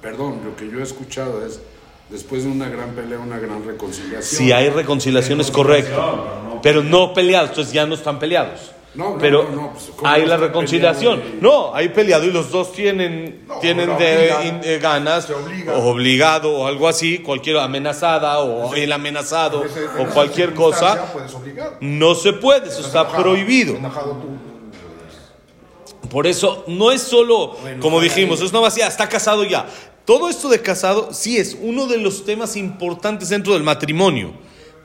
perdón, 0.00 0.42
lo 0.44 0.54
que 0.54 0.70
yo 0.70 0.78
he 0.78 0.84
escuchado 0.84 1.44
es 1.44 1.60
después 2.08 2.44
de 2.44 2.50
una 2.50 2.68
gran 2.68 2.90
pelea, 2.90 3.18
una 3.18 3.38
gran 3.38 3.64
reconciliación. 3.64 4.22
Si 4.22 4.52
hay 4.52 4.68
reconciliación 4.68 5.40
es 5.40 5.50
correcto, 5.50 6.60
pero 6.62 6.82
no 6.82 7.12
peleados, 7.12 7.50
entonces 7.50 7.72
ya 7.72 7.86
no 7.86 7.94
están 7.94 8.18
peleados. 8.18 8.72
No, 8.94 9.18
pero 9.18 9.48
no, 9.50 9.72
pues, 9.72 9.90
hay 10.04 10.24
la 10.24 10.36
reconciliación. 10.36 11.40
No, 11.40 11.74
hay 11.74 11.88
peleado 11.88 12.24
y 12.24 12.30
los 12.30 12.52
dos 12.52 12.72
tienen, 12.72 13.44
tienen 13.60 13.98
de, 13.98 14.78
ganas, 14.80 15.28
o 15.30 15.88
obligado 15.88 16.58
o 16.58 16.66
algo 16.68 16.86
así, 16.86 17.18
cualquier 17.18 17.58
amenazada 17.58 18.38
o 18.38 18.72
el 18.74 18.92
amenazado 18.92 19.64
o 19.98 20.06
cualquier 20.06 20.54
cosa. 20.54 21.12
No 21.80 22.14
se 22.14 22.34
puede, 22.34 22.68
eso 22.68 22.82
está 22.82 23.08
prohibido. 23.08 23.76
Por 26.08 26.28
eso 26.28 26.62
no 26.68 26.92
es 26.92 27.02
solo, 27.02 27.56
como 27.80 28.00
dijimos, 28.00 28.40
es 28.40 28.52
no 28.52 28.60
vacía, 28.60 28.86
está 28.86 29.08
casado 29.08 29.42
ya. 29.42 29.66
Todo 30.04 30.28
esto 30.28 30.48
de 30.50 30.60
casado 30.60 31.14
sí 31.14 31.38
es 31.38 31.56
uno 31.60 31.86
de 31.86 31.96
los 31.96 32.24
temas 32.24 32.56
importantes 32.56 33.30
dentro 33.30 33.54
del 33.54 33.62
matrimonio, 33.62 34.34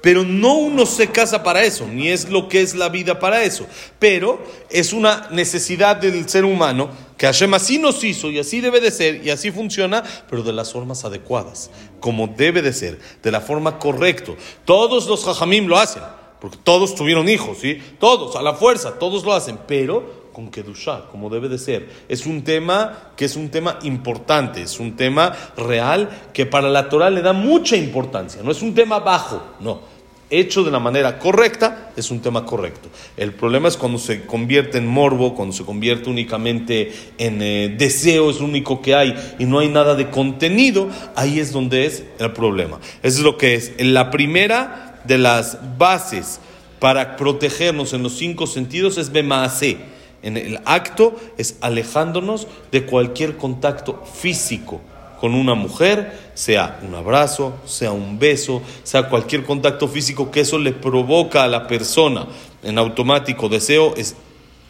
pero 0.02 0.24
no 0.24 0.54
uno 0.54 0.86
se 0.86 1.08
casa 1.08 1.44
para 1.44 1.64
eso, 1.64 1.86
ni 1.88 2.08
es 2.08 2.30
lo 2.30 2.48
que 2.48 2.62
es 2.62 2.74
la 2.74 2.88
vida 2.88 3.20
para 3.20 3.44
eso, 3.44 3.66
pero 4.00 4.42
es 4.70 4.94
una 4.94 5.28
necesidad 5.32 5.98
del 5.98 6.28
ser 6.30 6.46
humano 6.46 6.90
que 7.18 7.26
Hashem 7.26 7.54
así 7.54 7.80
nos 7.80 8.02
hizo 8.06 8.32
y 8.32 8.40
así 8.40 8.62
debe 8.62 8.80
de 8.80 8.92
ser 8.92 9.26
y 9.26 9.30
así 9.30 9.52
funciona, 9.52 10.04
pero 10.30 10.42
de 10.42 10.54
las 10.54 10.72
formas 10.72 11.04
adecuadas, 11.04 11.70
como 12.00 12.28
debe 12.28 12.62
de 12.62 12.72
ser, 12.72 12.98
de 13.22 13.32
la 13.32 13.42
forma 13.42 13.78
correcta. 13.78 14.32
Todos 14.64 15.06
los 15.08 15.26
jajamim 15.26 15.68
lo 15.68 15.78
hacen, 15.78 16.04
porque 16.40 16.58
todos 16.64 16.96
tuvieron 16.96 17.28
hijos, 17.28 17.58
¿sí? 17.60 17.82
Todos, 18.00 18.38
a 18.38 18.42
la 18.42 18.54
fuerza, 18.54 18.98
todos 18.98 19.26
lo 19.26 19.34
hacen, 19.34 19.60
pero 19.68 20.19
con 20.40 20.52
Kedushá, 20.52 21.02
como 21.12 21.30
debe 21.30 21.50
de 21.50 21.58
ser. 21.58 21.90
Es 22.08 22.26
un 22.26 22.44
tema 22.44 23.12
que 23.18 23.26
es 23.26 23.36
un 23.36 23.50
tema 23.50 23.78
importante, 23.84 24.62
es 24.62 24.80
un 24.80 24.96
tema 24.96 25.36
real 25.58 26.10
que 26.32 26.46
para 26.46 26.70
la 26.70 26.88
Torah 26.88 27.10
le 27.10 27.22
da 27.22 27.34
mucha 27.34 27.76
importancia. 27.76 28.42
No 28.42 28.52
es 28.52 28.62
un 28.62 28.74
tema 28.74 29.00
bajo, 29.00 29.44
no. 29.60 29.82
Hecho 30.30 30.64
de 30.64 30.72
la 30.72 30.80
manera 30.80 31.20
correcta, 31.20 31.92
es 31.98 32.10
un 32.10 32.22
tema 32.22 32.46
correcto. 32.46 32.88
El 33.18 33.34
problema 33.34 33.68
es 33.68 33.76
cuando 33.76 33.98
se 33.98 34.26
convierte 34.26 34.78
en 34.78 34.88
morbo, 34.88 35.36
cuando 35.36 35.54
se 35.54 35.66
convierte 35.66 36.10
únicamente 36.10 36.94
en 37.18 37.42
eh, 37.42 37.76
deseo, 37.78 38.30
es 38.30 38.40
lo 38.40 38.46
único 38.46 38.82
que 38.82 38.96
hay 38.96 39.14
y 39.40 39.46
no 39.46 39.60
hay 39.60 39.68
nada 39.68 39.96
de 39.96 40.10
contenido, 40.10 40.88
ahí 41.18 41.40
es 41.40 41.52
donde 41.52 41.86
es 41.86 42.06
el 42.18 42.32
problema. 42.32 42.80
Eso 43.04 43.18
es 43.18 43.24
lo 43.26 43.38
que 43.38 43.56
es. 43.56 43.74
La 43.80 44.10
primera 44.10 45.02
de 45.04 45.18
las 45.18 45.58
bases 45.78 46.40
para 46.80 47.18
protegernos 47.18 47.92
en 47.92 48.04
los 48.04 48.14
cinco 48.14 48.48
sentidos 48.48 48.98
es 48.98 49.12
Bemaase 49.12 49.99
en 50.22 50.38
el 50.38 50.60
acto 50.66 51.16
es 51.38 51.58
alejándonos 51.62 52.48
de 52.72 52.86
cualquier 52.86 53.38
contacto 53.38 54.04
físico 54.06 54.82
con 55.20 55.36
una 55.36 55.54
mujer, 55.54 56.32
sea 56.34 56.80
un 56.88 56.96
abrazo, 56.96 57.54
sea 57.66 57.92
un 57.92 58.20
beso, 58.20 58.62
sea 58.84 59.10
cualquier 59.10 59.44
contacto 59.44 59.88
físico 59.88 60.32
que 60.32 60.42
eso 60.42 60.58
le 60.58 60.72
provoca 60.72 61.44
a 61.44 61.48
la 61.48 61.68
persona. 61.68 62.28
En 62.64 62.78
automático 62.78 63.50
deseo, 63.50 63.96
es 63.96 64.16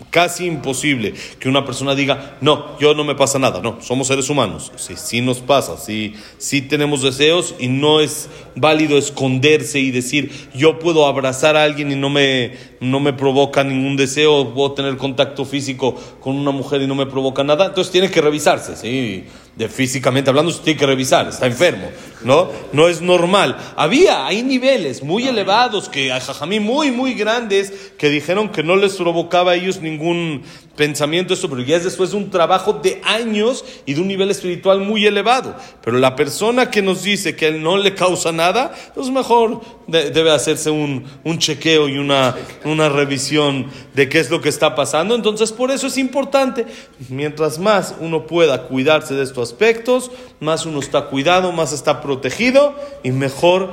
casi 0.09 0.45
imposible 0.45 1.13
que 1.39 1.49
una 1.49 1.65
persona 1.65 1.95
diga, 1.95 2.37
no, 2.41 2.77
yo 2.79 2.93
no 2.93 3.03
me 3.03 3.15
pasa 3.15 3.39
nada, 3.39 3.61
no, 3.61 3.81
somos 3.81 4.07
seres 4.07 4.29
humanos, 4.29 4.71
sí, 4.75 4.95
sí 4.95 5.21
nos 5.21 5.39
pasa, 5.39 5.77
sí, 5.77 6.15
sí 6.37 6.61
tenemos 6.61 7.01
deseos 7.01 7.55
y 7.59 7.67
no 7.67 7.99
es 7.99 8.29
válido 8.55 8.97
esconderse 8.97 9.79
y 9.79 9.91
decir, 9.91 10.31
yo 10.53 10.79
puedo 10.79 11.05
abrazar 11.05 11.55
a 11.55 11.63
alguien 11.63 11.91
y 11.91 11.95
no 11.95 12.09
me, 12.09 12.53
no 12.79 12.99
me 12.99 13.13
provoca 13.13 13.63
ningún 13.63 13.95
deseo, 13.95 14.53
puedo 14.53 14.73
tener 14.73 14.97
contacto 14.97 15.45
físico 15.45 15.95
con 16.19 16.35
una 16.35 16.51
mujer 16.51 16.81
y 16.81 16.87
no 16.87 16.95
me 16.95 17.05
provoca 17.05 17.43
nada, 17.43 17.67
entonces 17.67 17.91
tiene 17.91 18.09
que 18.09 18.21
revisarse, 18.21 18.75
¿sí? 18.75 19.25
De 19.59 19.67
físicamente 19.67 20.29
hablando, 20.29 20.51
usted 20.51 20.63
tiene 20.63 20.79
que 20.79 20.85
revisar, 20.85 21.27
está 21.27 21.45
enfermo, 21.45 21.89
¿no? 22.23 22.49
No 22.71 22.87
es 22.87 23.01
normal. 23.01 23.57
Había, 23.75 24.25
hay 24.25 24.41
niveles 24.41 25.03
muy 25.03 25.27
elevados, 25.27 25.89
que 25.89 26.13
hay 26.13 26.21
jajamí 26.21 26.61
muy, 26.61 26.91
muy 26.91 27.13
grandes, 27.13 27.73
que 27.97 28.09
dijeron 28.09 28.53
que 28.53 28.63
no 28.63 28.77
les 28.77 28.95
provocaba 28.95 29.51
a 29.51 29.55
ellos 29.55 29.81
ningún 29.81 30.43
pensamiento 30.77 31.33
esto, 31.33 31.49
pero 31.49 31.61
ya 31.61 31.75
es 31.75 31.83
después 31.83 32.11
de 32.11 32.15
un 32.15 32.29
trabajo 32.29 32.71
de 32.71 33.01
años 33.03 33.65
y 33.85 33.95
de 33.95 34.01
un 34.01 34.07
nivel 34.07 34.31
espiritual 34.31 34.79
muy 34.79 35.05
elevado. 35.05 35.53
Pero 35.83 35.97
la 35.97 36.15
persona 36.15 36.71
que 36.71 36.81
nos 36.81 37.03
dice 37.03 37.35
que 37.35 37.47
él 37.47 37.61
no 37.61 37.75
le 37.75 37.93
causa 37.95 38.31
nada, 38.31 38.73
pues 38.95 39.09
mejor 39.09 39.59
debe 39.91 40.31
hacerse 40.31 40.69
un, 40.69 41.05
un 41.23 41.37
chequeo 41.37 41.89
y 41.89 41.97
una, 41.97 42.35
una 42.65 42.89
revisión 42.89 43.67
de 43.93 44.09
qué 44.09 44.19
es 44.19 44.29
lo 44.29 44.41
que 44.41 44.49
está 44.49 44.75
pasando. 44.75 45.15
Entonces, 45.15 45.51
por 45.51 45.71
eso 45.71 45.87
es 45.87 45.97
importante, 45.97 46.65
mientras 47.09 47.59
más 47.59 47.95
uno 47.99 48.25
pueda 48.27 48.63
cuidarse 48.63 49.13
de 49.15 49.23
estos 49.23 49.51
aspectos, 49.51 50.11
más 50.39 50.65
uno 50.65 50.79
está 50.79 51.05
cuidado, 51.05 51.51
más 51.51 51.73
está 51.73 52.01
protegido 52.01 52.75
y 53.03 53.11
mejor 53.11 53.69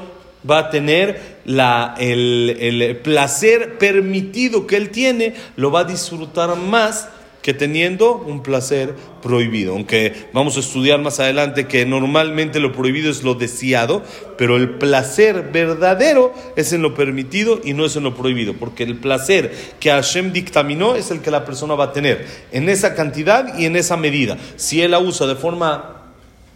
va 0.48 0.58
a 0.58 0.70
tener 0.70 1.38
la, 1.44 1.94
el, 1.98 2.56
el, 2.60 2.96
placer 2.98 3.78
permitido 3.78 4.66
que 4.66 4.76
él 4.76 4.90
tiene, 4.90 5.34
lo 5.56 5.70
va 5.70 5.80
a 5.80 5.84
disfrutar 5.84 6.56
más 6.56 7.08
que 7.46 7.54
teniendo 7.54 8.16
un 8.16 8.42
placer 8.42 8.92
prohibido. 9.22 9.74
Aunque 9.74 10.12
vamos 10.32 10.56
a 10.56 10.60
estudiar 10.60 10.98
más 11.00 11.20
adelante 11.20 11.68
que 11.68 11.86
normalmente 11.86 12.58
lo 12.58 12.72
prohibido 12.72 13.08
es 13.08 13.22
lo 13.22 13.36
deseado, 13.36 14.02
pero 14.36 14.56
el 14.56 14.70
placer 14.70 15.50
verdadero 15.52 16.34
es 16.56 16.72
en 16.72 16.82
lo 16.82 16.96
permitido 16.96 17.60
y 17.62 17.72
no 17.72 17.86
es 17.86 17.94
en 17.94 18.02
lo 18.02 18.16
prohibido, 18.16 18.54
porque 18.54 18.82
el 18.82 18.96
placer 18.96 19.54
que 19.78 19.90
Hashem 19.90 20.32
dictaminó 20.32 20.96
es 20.96 21.12
el 21.12 21.20
que 21.20 21.30
la 21.30 21.44
persona 21.44 21.76
va 21.76 21.84
a 21.84 21.92
tener 21.92 22.26
en 22.50 22.68
esa 22.68 22.96
cantidad 22.96 23.56
y 23.56 23.66
en 23.66 23.76
esa 23.76 23.96
medida. 23.96 24.36
Si 24.56 24.82
él 24.82 24.90
la 24.90 24.98
usa 24.98 25.28
de 25.28 25.36
forma 25.36 25.96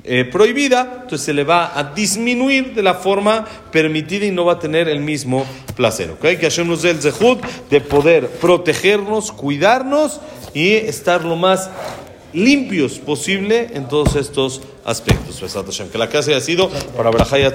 eh, 0.02 0.24
prohibida, 0.24 1.02
entonces 1.02 1.20
se 1.20 1.34
le 1.34 1.44
va 1.44 1.78
a 1.78 1.92
disminuir 1.92 2.74
de 2.74 2.82
la 2.82 2.94
forma 2.94 3.44
permitida 3.70 4.24
y 4.24 4.30
no 4.30 4.46
va 4.46 4.54
a 4.54 4.58
tener 4.58 4.88
el 4.88 5.00
mismo 5.00 5.44
placer. 5.76 6.10
¿okay? 6.12 6.38
Que 6.38 6.46
Hashem 6.46 6.66
nos 6.66 6.80
dé 6.80 6.90
el 6.90 7.02
zehut 7.02 7.44
de 7.68 7.82
poder 7.82 8.26
protegernos, 8.28 9.30
cuidarnos 9.30 10.20
y 10.54 10.72
estar 10.72 11.24
lo 11.24 11.36
más 11.36 11.70
limpios 12.32 12.98
posible 12.98 13.68
en 13.74 13.88
todos 13.88 14.16
estos 14.16 14.62
aspectos. 14.84 15.42
Que 15.90 15.98
la 15.98 16.08
clase 16.08 16.32
haya 16.32 16.40
sido 16.40 16.70
para 16.96 17.10
Brajaya 17.10 17.52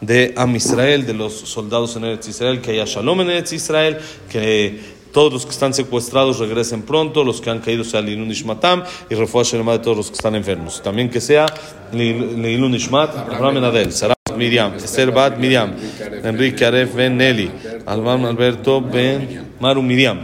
de 0.00 0.34
Am 0.36 0.56
Israel, 0.56 1.06
de 1.06 1.14
los 1.14 1.32
soldados 1.32 1.96
en 1.96 2.04
Eretz 2.04 2.28
Israel, 2.28 2.60
que 2.60 2.72
haya 2.72 2.84
Shalom 2.84 3.20
en 3.20 3.30
Eretz 3.30 3.52
Israel, 3.52 3.98
que 4.28 4.96
todos 5.12 5.32
los 5.32 5.46
que 5.46 5.52
están 5.52 5.72
secuestrados 5.72 6.38
regresen 6.40 6.82
pronto, 6.82 7.24
los 7.24 7.40
que 7.40 7.48
han 7.48 7.60
caído 7.60 7.84
sea 7.84 8.02
Lilun 8.02 8.30
Ishmatam 8.30 8.82
y 9.08 9.14
Refuah 9.14 9.44
Shelema 9.44 9.72
de 9.72 9.78
todos 9.78 9.96
los 9.96 10.06
que 10.08 10.14
están 10.14 10.34
enfermos. 10.34 10.82
También 10.82 11.08
que 11.08 11.20
sea 11.20 11.46
Lilun 11.92 12.74
Ishmat, 12.74 13.16
Abraham 13.16 13.64
Adel, 13.64 13.92
Sarah 13.92 14.14
Miriam, 14.36 14.74
Esther 14.74 15.12
Bat 15.12 15.38
Miriam, 15.38 15.74
Enrique 16.22 16.66
Aref 16.66 16.94
Ben 16.94 17.16
Nelly, 17.16 17.50
Alban 17.86 18.26
Alberto 18.26 18.82
Ben 18.82 19.54
Maru 19.58 19.80
Miriam. 19.80 20.20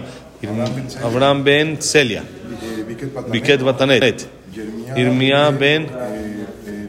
Abraham 1.04 1.44
Ben 1.44 1.80
Celia. 1.80 2.22
Eh, 2.22 2.84
Viquet 2.86 3.14
Batanet, 3.14 3.32
Biket 3.32 3.62
Batanet. 3.62 4.28
Jeremia, 4.54 4.96
Irmia 4.96 5.50
Ben 5.50 5.82
eh, 5.82 6.46
eh, 6.66 6.86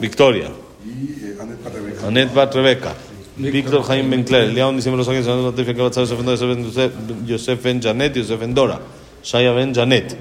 Victoria 0.00 0.48
eh, 0.48 2.06
Anet 2.06 2.34
Bat 2.34 2.54
Rebeca. 2.54 2.94
Víctor 3.36 3.82
Jaime 3.82 4.10
Ben 4.10 4.24
Claire. 4.24 4.52
León 4.52 4.76
diciembre 4.76 5.04
los. 5.04 5.24
Santo 5.24 5.62
Yosef 5.62 6.18
Ben 6.48 7.26
Yosef 7.26 7.64
Janet. 7.80 8.16
Yosef 8.16 8.40
Ben 8.40 8.54
Dora. 8.54 8.80
Shaya 9.22 9.52
Ben 9.52 9.74
Janet. 9.74 10.16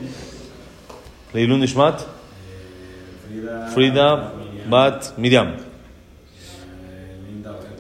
Leilun 1.34 1.60
Nishmat. 1.60 2.06
Frida 3.74 4.34
Bat 4.70 5.18
Miriam. 5.18 5.56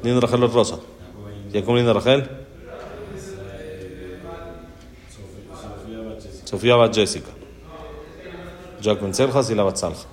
Linda 0.03 0.19
Rachel 0.19 0.47
Rosa. 0.49 0.79
Jacob 1.51 1.75
Linda 1.75 1.93
Rachel. 1.93 2.42
Sofía 6.53 6.75
Bat 6.75 6.93
Jessica. 6.93 7.31
Jack 8.79 9.01
Ben 9.01 9.11
Serjas 9.11 9.49
y 9.49 9.55
la 9.55 9.63
Bat 9.63 9.75
Salja. 9.75 10.05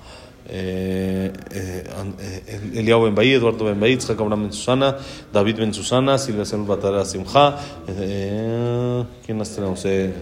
Eh, 0.49 1.31
eh, 1.53 1.85
eh, 2.19 2.61
Eliao 2.77 3.03
Ben 3.03 3.15
Baí, 3.15 3.35
Eduardo 3.35 3.67
Ben 3.67 3.79
Baí, 3.79 3.99
Tzchak 3.99 4.19
Abraham 4.19 4.45
Ben 4.45 4.53
Susana, 4.55 4.97
David 5.31 5.59
Ben 5.59 5.75
Susana, 5.75 6.17
Silvia 6.17 6.47
Selul 6.47 6.67
Batara 6.67 7.05
Simcha, 7.05 7.59
eh, 7.87 9.05
¿quién 9.27 9.37
más 9.37 9.55
tenemos? 9.55 9.85
Eh, 9.85 10.15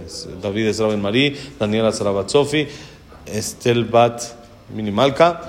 David 0.42 0.66
Ezra 0.66 0.88
Ben 0.88 1.00
Marí, 1.00 1.37
Daniela 1.57 1.92
Sara 1.92 2.11
Bat 2.11 2.31
Sofi, 2.31 2.66
Estel 3.24 3.85
Bat 3.85 4.20
Minimalka. 4.74 5.40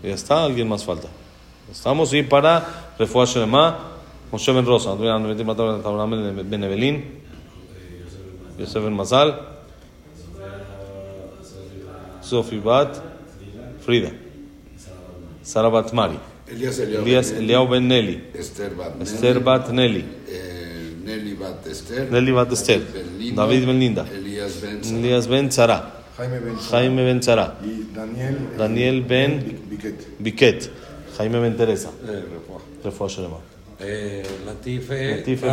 Ya 0.00 0.14
está, 0.14 0.44
alguien 0.44 0.68
más 0.68 0.84
falta. 0.84 1.08
Estamos 1.72 2.14
y 2.14 2.22
para 2.22 2.94
Refuah 3.00 3.24
Shelema, 3.24 3.78
Moshe 4.30 4.52
Ben 4.52 4.64
Rosa, 4.64 4.92
Abraham 4.92 6.44
Ben 6.48 6.62
Evelyn, 6.62 7.24
Yosef 8.59 8.83
Ben 8.83 8.93
Mazal, 8.93 9.29
Sofi 12.21 12.59
Bat, 12.59 13.01
Frida, 13.85 14.11
Sara 15.43 15.69
Bat 15.69 15.93
Mari, 15.93 16.19
Elías 16.51 16.79
Eliao 16.79 17.01
Elías 17.03 17.31
Ben 17.31 17.41
Eliao 17.43 17.67
Ben 17.67 17.87
Nelly, 17.87 18.23
Esther 18.33 18.71
Bat 18.75 19.01
Esther 19.01 19.39
Bat 19.39 19.69
Nelly, 19.71 20.03
eh, 20.27 20.93
Nelly 21.03 21.33
Bat 21.33 21.67
Esther. 21.67 22.11
Nelly 22.11 22.31
Bat 22.31 22.51
Esther, 22.51 22.79
David 22.79 22.93
Ben 22.93 23.19
Linda. 23.19 23.41
David 23.45 23.65
Ben 23.67 23.79
Linda, 23.79 24.05
Elías 24.13 24.61
Ben 24.61 24.83
Sara. 24.83 24.97
Elías 24.99 25.27
Ben 25.27 25.49
Tzara, 25.49 25.79
Jaime 26.17 26.39
Ben 26.39 26.55
Jaime 26.71 27.03
Ben 27.05 27.19
Tzara, 27.19 27.55
y 27.63 27.83
Daniel 27.95 28.35
eh, 28.35 28.57
Daniel 28.57 29.01
Ben 29.01 29.31
Vic- 29.39 29.59
Viquet. 29.69 29.97
Biquet, 30.19 30.69
Jaime 31.17 31.39
Ben 31.39 31.55
Teresa, 31.57 31.89
אה, 32.07 32.19
רפואה. 32.35 32.59
Refuah 32.85 33.09
Shelema, 33.09 33.39
אה, 33.81 34.21
לטיפה. 34.47 34.93
Latife 34.93 35.45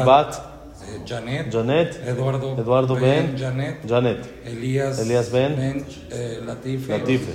Eh, 0.88 1.02
Janet, 1.06 1.52
Janet, 1.52 2.02
Eduardo, 2.08 2.58
Eduardo 2.58 2.96
Ben, 2.96 3.28
ben 3.28 3.38
Janet, 3.38 3.78
Janet, 3.88 4.46
Elías, 4.46 5.00
Elías 5.00 5.32
Ben, 5.32 5.56
ben 5.56 5.86
eh, 6.12 6.42
Latife, 6.46 6.98
Latife, 6.98 7.32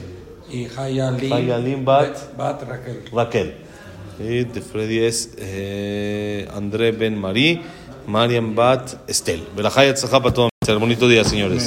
y 0.50 0.66
Jaya 0.66 1.10
Lim, 1.10 1.84
Bat, 1.84 2.36
Bat, 2.36 2.62
Raquel. 2.62 3.04
Raquel. 3.12 3.54
Y 4.18 4.44
de 4.44 4.60
Freddy 4.60 5.04
es 5.04 5.34
eh, 5.38 6.48
André 6.54 6.92
Ben 6.92 7.18
Marí, 7.18 7.62
Mariam 8.06 8.54
Bat 8.54 9.08
Estel. 9.08 9.46
Belajaya 9.54 9.94
Tzajapa, 9.94 10.32
todo. 10.32 10.48
Bonito 10.80 11.06
día, 11.08 11.22
señores. 11.22 11.64